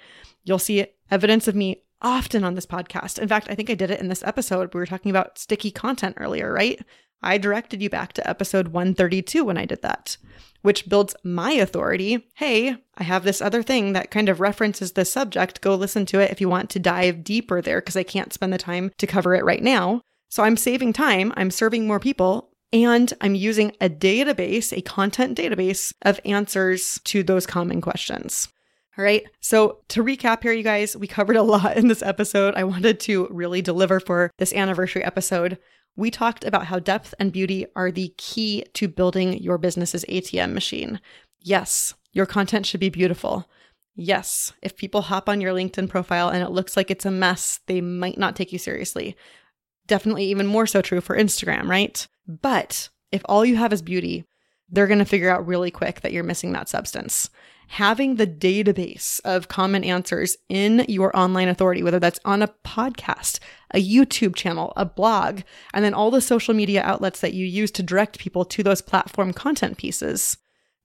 You'll 0.44 0.60
see 0.60 0.86
evidence 1.12 1.48
of 1.48 1.56
me 1.56 1.84
often 2.02 2.44
on 2.44 2.56
this 2.56 2.66
podcast. 2.66 3.20
In 3.20 3.28
fact, 3.28 3.48
I 3.50 3.56
think 3.56 3.70
I 3.70 3.76
did 3.76 3.92
it 3.92 4.00
in 4.00 4.08
this 4.08 4.24
episode. 4.24 4.74
We 4.74 4.80
were 4.80 4.86
talking 4.86 5.10
about 5.10 5.38
sticky 5.38 5.72
content 5.72 6.16
earlier, 6.20 6.52
right? 6.52 6.80
I 7.22 7.38
directed 7.38 7.82
you 7.82 7.90
back 7.90 8.14
to 8.14 8.30
episode 8.30 8.70
132 8.70 9.44
when 9.44 9.58
I 9.58 9.66
did 9.66 9.82
that, 9.82 10.16
which 10.62 10.88
builds 10.88 11.16
my 11.24 11.52
authority. 11.52 12.28
Hey, 12.36 12.78
I 12.98 13.04
have 13.04 13.24
this 13.24 13.42
other 13.42 13.62
thing 13.62 13.94
that 13.94 14.12
kind 14.12 14.30
of 14.30 14.40
references 14.40 14.94
this 14.94 15.12
subject. 15.12 15.60
Go 15.62 15.76
listen 15.76 16.06
to 16.08 16.20
it 16.20 16.32
if 16.32 16.40
you 16.40 16.48
want 16.48 16.70
to 16.72 16.80
dive 16.80 17.24
deeper 17.24 17.62
there 17.62 17.82
because 17.82 17.98
I 17.98 18.04
can't 18.04 18.34
spend 18.34 18.54
the 18.54 18.58
time 18.58 18.92
to 18.98 19.08
cover 19.08 19.36
it 19.36 19.44
right 19.44 19.62
now. 19.62 20.02
So 20.30 20.44
I'm 20.44 20.58
saving 20.58 20.94
time, 20.94 21.34
I'm 21.36 21.52
serving 21.52 21.88
more 21.88 22.00
people, 22.00 22.52
and 22.72 23.12
I'm 23.20 23.36
using 23.36 23.76
a 23.82 23.90
database, 23.90 24.72
a 24.72 24.82
content 24.82 25.38
database 25.38 25.92
of 26.04 26.20
answers 26.24 27.00
to 27.06 27.24
those 27.24 27.48
common 27.48 27.82
questions. 27.82 28.48
All 29.00 29.06
right. 29.06 29.24
So 29.40 29.80
to 29.88 30.04
recap 30.04 30.44
here, 30.44 30.52
you 30.52 30.62
guys, 30.62 30.98
we 30.98 31.08
covered 31.08 31.38
a 31.38 31.42
lot 31.42 31.78
in 31.78 31.88
this 31.88 32.02
episode. 32.02 32.54
I 32.56 32.66
wanted 32.66 33.00
to 33.02 33.30
really 33.32 33.62
deliver 33.62 34.02
for 34.02 34.30
this 34.40 34.52
anniversary 34.52 35.06
episode. 35.06 35.58
We 35.96 36.12
talked 36.12 36.44
about 36.44 36.66
how 36.66 36.80
depth 36.80 37.16
and 37.18 37.32
beauty 37.32 37.66
are 37.78 37.92
the 37.92 38.14
key 38.18 38.66
to 38.74 38.90
building 38.90 39.42
your 39.42 39.58
business's 39.58 40.04
ATM 40.10 40.52
machine. 40.52 41.00
Yes, 41.40 41.94
your 42.12 42.26
content 42.26 42.66
should 42.66 42.82
be 42.82 42.90
beautiful. 42.90 43.50
Yes, 43.96 44.52
if 44.62 44.76
people 44.76 45.04
hop 45.04 45.30
on 45.30 45.40
your 45.40 45.54
LinkedIn 45.54 45.88
profile 45.88 46.28
and 46.28 46.44
it 46.44 46.52
looks 46.52 46.76
like 46.76 46.92
it's 46.92 47.06
a 47.06 47.12
mess, 47.12 47.62
they 47.68 47.80
might 47.80 48.18
not 48.18 48.36
take 48.36 48.52
you 48.52 48.60
seriously. 48.60 49.16
Definitely 49.88 50.26
even 50.26 50.46
more 50.46 50.68
so 50.68 50.82
true 50.82 51.00
for 51.00 51.18
Instagram, 51.18 51.70
right? 51.70 52.06
But 52.28 52.90
if 53.14 53.22
all 53.30 53.46
you 53.46 53.56
have 53.56 53.72
is 53.72 53.82
beauty, 53.82 54.26
they're 54.72 54.88
going 54.88 55.00
to 55.00 55.06
figure 55.06 55.30
out 55.30 55.48
really 55.48 55.72
quick 55.72 56.02
that 56.02 56.12
you're 56.12 56.24
missing 56.24 56.52
that 56.54 56.70
substance 56.70 57.30
having 57.70 58.16
the 58.16 58.26
database 58.26 59.22
of 59.24 59.48
common 59.48 59.84
answers 59.84 60.36
in 60.50 60.84
your 60.88 61.16
online 61.16 61.48
authority, 61.48 61.84
whether 61.84 62.00
that's 62.00 62.20
on 62.26 62.42
a 62.42 62.48
podcast, 62.66 63.38
a 63.76 63.78
YouTube 63.78 64.36
channel, 64.36 64.74
a 64.76 64.84
blog, 64.84 65.42
and 65.72 65.86
then 65.86 65.94
all 65.94 66.10
the 66.10 66.20
social 66.20 66.56
media 66.56 66.82
outlets 66.82 67.22
that 67.22 67.36
you 67.36 67.46
use 67.46 67.70
to 67.70 67.84
direct 67.84 68.18
people 68.18 68.44
to 68.44 68.64
those 68.64 68.82
platform 68.82 69.32
content 69.32 69.78
pieces, 69.78 70.38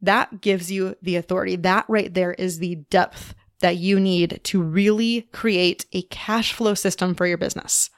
that 0.03 0.43
gives 0.43 0.71
you 0.71 0.95
the 1.01 1.17
authority. 1.17 1.57
That 1.57 1.87
right 1.89 2.13
there 2.13 2.35
is 2.35 2.59
the 2.59 2.75
depth 2.91 3.35
that 3.61 3.79
you 3.79 3.99
need 3.99 4.41
to 4.45 4.61
really 4.61 5.23
create 5.33 5.87
a 5.95 6.03
cash 6.03 6.53
flow 6.53 6.75
system 6.75 7.15
for 7.15 7.27
your 7.27 7.39
business. 7.39 7.89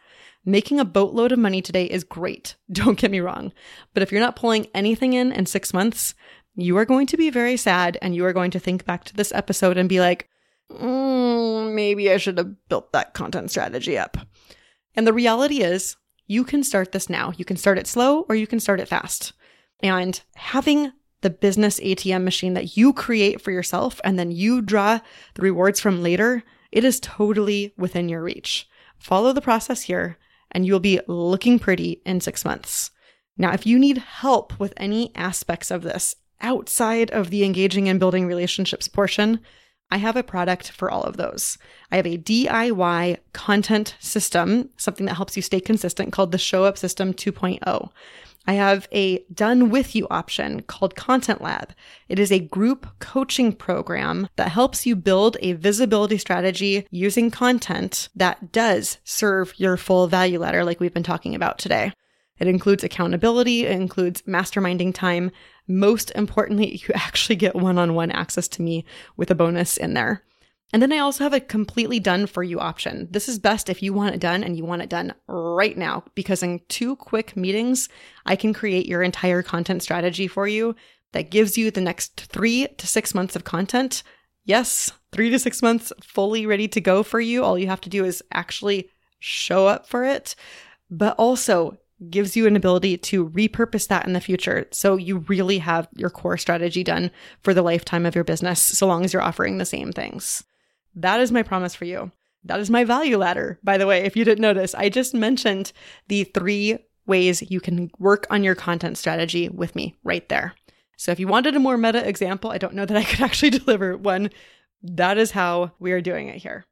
Making 0.49 0.79
a 0.79 0.85
boatload 0.85 1.33
of 1.33 1.41
money 1.41 1.61
today 1.61 1.87
is 1.87 2.05
great. 2.05 2.55
Don't 2.73 2.99
get 2.99 3.11
me 3.11 3.19
wrong. 3.21 3.53
But 3.93 4.03
if 4.05 4.13
you're 4.13 4.21
not 4.21 4.37
pulling 4.37 4.69
anything 4.73 5.13
in 5.13 5.33
in 5.33 5.45
six 5.45 5.75
months, 5.75 6.15
you 6.55 6.79
are 6.79 6.85
going 6.85 7.09
to 7.09 7.17
be 7.17 7.31
very 7.31 7.57
sad 7.57 7.99
and 8.01 8.15
you 8.15 8.25
are 8.25 8.33
going 8.33 8.53
to 8.53 8.61
think 8.61 8.87
back 8.87 9.05
to 9.05 9.15
this 9.15 9.33
episode 9.33 9.77
and 9.77 9.89
be 9.89 10.01
like, 10.01 10.31
mm, 10.71 11.75
maybe 11.75 12.11
I 12.11 12.17
should 12.17 12.39
have 12.39 12.69
built 12.69 12.93
that 12.93 13.13
content 13.13 13.51
strategy 13.51 13.99
up. 13.99 14.17
And 14.95 15.07
the 15.07 15.13
reality 15.13 15.63
is, 15.63 15.97
you 16.29 16.45
can 16.45 16.63
start 16.63 16.93
this 16.93 17.11
now. 17.11 17.33
You 17.37 17.45
can 17.45 17.57
start 17.57 17.79
it 17.79 17.87
slow 17.87 18.23
or 18.29 18.35
you 18.35 18.47
can 18.47 18.61
start 18.61 18.81
it 18.81 18.89
fast. 18.89 19.33
And 19.81 20.21
having 20.35 20.93
the 21.21 21.31
business 21.31 21.81
ATM 21.81 22.25
machine 22.25 22.55
that 22.55 22.77
you 22.77 22.93
create 22.93 23.41
for 23.41 23.51
yourself 23.51 24.01
and 24.05 24.19
then 24.19 24.31
you 24.31 24.63
draw 24.63 25.01
the 25.35 25.43
rewards 25.43 25.81
from 25.81 26.03
later, 26.03 26.43
it 26.73 26.85
is 26.85 27.01
totally 27.01 27.75
within 27.77 28.09
your 28.09 28.23
reach. 28.23 28.69
Follow 28.99 29.33
the 29.33 29.41
process 29.41 29.83
here 29.83 30.19
and 30.53 30.67
you'll 30.67 30.81
be 30.81 31.01
looking 31.07 31.59
pretty 31.59 32.01
in 32.05 32.21
six 32.21 32.45
months. 32.45 32.91
Now, 33.37 33.53
if 33.53 33.67
you 33.67 33.79
need 33.79 33.99
help 33.99 34.59
with 34.59 34.73
any 34.77 35.15
aspects 35.15 35.71
of 35.71 35.83
this 35.83 36.17
outside 36.41 37.11
of 37.11 37.31
the 37.31 37.45
engaging 37.45 37.89
and 37.89 38.01
building 38.01 38.27
relationships 38.27 38.89
portion, 38.89 39.41
I 39.91 39.99
have 39.99 40.17
a 40.17 40.23
product 40.23 40.73
for 40.73 40.91
all 40.91 41.05
of 41.05 41.17
those. 41.17 41.59
I 41.93 41.97
have 41.97 42.07
a 42.07 42.19
DIY 42.19 43.19
content 43.33 43.95
system, 44.01 44.71
something 44.77 45.07
that 45.07 45.15
helps 45.15 45.37
you 45.37 45.43
stay 45.43 45.61
consistent 45.61 46.13
called 46.13 46.33
the 46.33 46.39
Show 46.39 46.65
Up 46.65 46.77
System 46.77 47.15
2.0. 47.15 47.91
I 48.47 48.55
have 48.55 48.89
a 48.93 49.25
done 49.33 49.71
with 49.71 49.97
you 49.97 50.07
option 50.09 50.63
called 50.63 50.95
Content 50.95 51.41
Lab. 51.41 51.73
It 52.09 52.19
is 52.19 52.31
a 52.31 52.39
group 52.39 52.87
coaching 53.01 53.53
program 53.53 54.29
that 54.37 54.53
helps 54.53 54.87
you 54.87 54.95
build 54.95 55.37
a 55.41 55.55
visibility 55.55 56.17
strategy 56.17 56.87
using 56.91 57.31
content 57.31 58.09
that 58.15 58.53
does 58.53 58.99
serve 59.03 59.53
your 59.57 59.77
full 59.77 60.07
value 60.07 60.39
ladder, 60.39 60.65
like 60.65 60.79
we've 60.79 60.95
been 60.95 61.03
talking 61.03 61.35
about 61.35 61.59
today. 61.59 61.93
It 62.39 62.47
includes 62.47 62.85
accountability, 62.85 63.65
it 63.65 63.73
includes 63.73 64.23
masterminding 64.23 64.95
time. 64.95 65.33
Most 65.67 66.13
importantly, 66.15 66.77
you 66.89 66.95
actually 66.95 67.37
get 67.37 67.57
one 67.57 67.79
on 67.79 67.95
one 67.95 68.13
access 68.13 68.47
to 68.49 68.63
me 68.63 68.85
with 69.17 69.31
a 69.31 69.35
bonus 69.35 69.77
in 69.77 69.95
there. 69.95 70.23
And 70.73 70.83
then 70.83 70.93
I 70.93 70.99
also 70.99 71.25
have 71.25 71.33
a 71.33 71.41
completely 71.41 72.01
done 72.01 72.27
for 72.27 72.43
you 72.43 72.59
option. 72.59 73.09
This 73.11 73.29
is 73.29 73.39
best 73.39 73.71
if 73.71 73.83
you 73.83 73.93
want 73.93 74.15
it 74.15 74.21
done 74.21 74.43
and 74.43 74.57
you 74.57 74.65
want 74.65 74.83
it 74.83 74.89
done 74.89 75.15
right 75.29 75.77
now, 75.79 76.05
because 76.15 76.43
in 76.43 76.61
two 76.69 76.97
quick 76.97 77.37
meetings, 77.37 77.89
I 78.27 78.37
can 78.37 78.53
create 78.53 78.87
your 78.87 79.03
entire 79.03 79.43
content 79.43 79.83
strategy 79.83 80.27
for 80.27 80.49
you 80.49 80.75
that 81.13 81.31
gives 81.31 81.57
you 81.57 81.71
the 81.71 81.81
next 81.81 82.21
three 82.21 82.67
to 82.79 82.87
six 82.87 83.15
months 83.15 83.37
of 83.37 83.45
content. 83.45 84.03
Yes, 84.45 84.93
three 85.13 85.31
to 85.31 85.39
six 85.39 85.63
months 85.63 85.93
fully 86.03 86.47
ready 86.47 86.69
to 86.69 86.81
go 86.81 87.03
for 87.03 87.21
you. 87.21 87.45
All 87.45 87.59
you 87.59 87.69
have 87.69 87.81
to 87.83 87.89
do 87.89 88.05
is 88.05 88.23
actually 88.33 88.91
show 89.19 89.67
up 89.67 89.89
for 89.89 90.05
it, 90.05 90.35
but 90.91 91.17
also 91.17 91.79
gives 92.11 92.37
you 92.37 92.47
an 92.47 92.57
ability 92.57 92.99
to 92.99 93.31
repurpose 93.31 93.89
that 93.89 94.07
in 94.07 94.13
the 94.13 94.21
future. 94.21 94.67
So 94.73 94.97
you 94.97 95.19
really 95.29 95.59
have 95.59 95.89
your 95.97 96.11
core 96.11 96.37
strategy 96.37 96.85
done 96.85 97.11
for 97.43 97.55
the 97.55 97.63
lifetime 97.63 98.05
of 98.05 98.15
your 98.15 98.25
business, 98.25 98.61
so 98.61 98.87
long 98.87 99.05
as 99.05 99.13
you're 99.13 99.23
offering 99.23 99.57
the 99.57 99.65
same 99.65 99.93
things. 99.93 100.45
That 100.97 101.21
is 101.21 101.31
my 101.31 101.43
promise 101.43 101.75
for 101.75 101.85
you. 101.85 102.11
That 102.45 102.61
is 102.61 102.71
my 102.71 102.85
value 102.85 103.19
ladder. 103.19 103.59
By 103.63 103.77
the 103.77 103.87
way, 103.87 104.05
if 104.05 104.17
you 104.17 104.25
didn't 104.25 104.43
notice, 104.43 104.75
I 104.75 104.89
just 104.89 105.15
mentioned 105.15 105.73
the 106.09 106.25
three 106.25 106.79
ways 107.07 107.43
you 107.51 107.61
can 107.61 107.91
work 107.99 108.27
on 108.31 108.43
your 108.43 108.55
content 108.55 108.99
strategy 108.99 109.49
with 109.49 109.77
me 109.77 109.95
right 110.03 110.29
there. 110.29 110.55
So 110.97 111.13
if 111.13 111.21
you 111.21 111.29
wanted 111.29 111.55
a 111.55 111.61
more 111.61 111.77
meta 111.77 112.07
example, 112.07 112.51
I 112.51 112.59
don't 112.59 112.75
know 112.75 112.87
that 112.87 112.97
I 112.97 113.05
could 113.05 113.21
actually 113.23 113.51
deliver 113.51 113.97
one. 113.97 114.31
That 114.83 115.19
is 115.19 115.33
how 115.33 115.73
we 115.79 115.93
are 115.93 116.01
doing 116.01 116.29
it 116.29 116.37
here. 116.37 116.65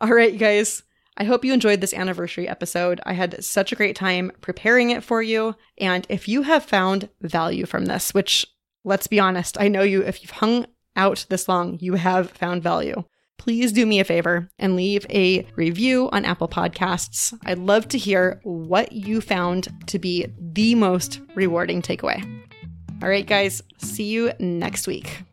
All 0.00 0.10
right, 0.10 0.32
you 0.32 0.38
guys. 0.38 0.82
I 1.16 1.24
hope 1.24 1.44
you 1.44 1.52
enjoyed 1.52 1.80
this 1.80 1.94
anniversary 1.94 2.48
episode. 2.48 3.00
I 3.06 3.12
had 3.12 3.44
such 3.44 3.70
a 3.70 3.76
great 3.76 3.94
time 3.94 4.32
preparing 4.40 4.90
it 4.90 5.04
for 5.04 5.22
you. 5.22 5.54
And 5.78 6.04
if 6.08 6.26
you 6.26 6.42
have 6.42 6.64
found 6.64 7.08
value 7.20 7.66
from 7.66 7.84
this, 7.84 8.12
which 8.12 8.44
let's 8.82 9.06
be 9.06 9.20
honest, 9.20 9.56
I 9.60 9.68
know 9.68 9.82
you, 9.82 10.02
if 10.02 10.22
you've 10.22 10.32
hung 10.32 10.66
out 10.96 11.24
this 11.28 11.48
long, 11.48 11.78
you 11.80 11.94
have 11.94 12.32
found 12.32 12.64
value. 12.64 13.04
Please 13.38 13.72
do 13.72 13.84
me 13.84 14.00
a 14.00 14.04
favor 14.04 14.48
and 14.58 14.76
leave 14.76 15.04
a 15.10 15.46
review 15.54 16.08
on 16.12 16.24
Apple 16.24 16.48
Podcasts. 16.48 17.36
I'd 17.44 17.58
love 17.58 17.88
to 17.88 17.98
hear 17.98 18.40
what 18.44 18.92
you 18.92 19.20
found 19.20 19.68
to 19.88 19.98
be 19.98 20.26
the 20.38 20.74
most 20.74 21.20
rewarding 21.34 21.82
takeaway. 21.82 22.22
All 23.02 23.08
right, 23.08 23.26
guys, 23.26 23.62
see 23.78 24.04
you 24.04 24.32
next 24.38 24.86
week. 24.86 25.24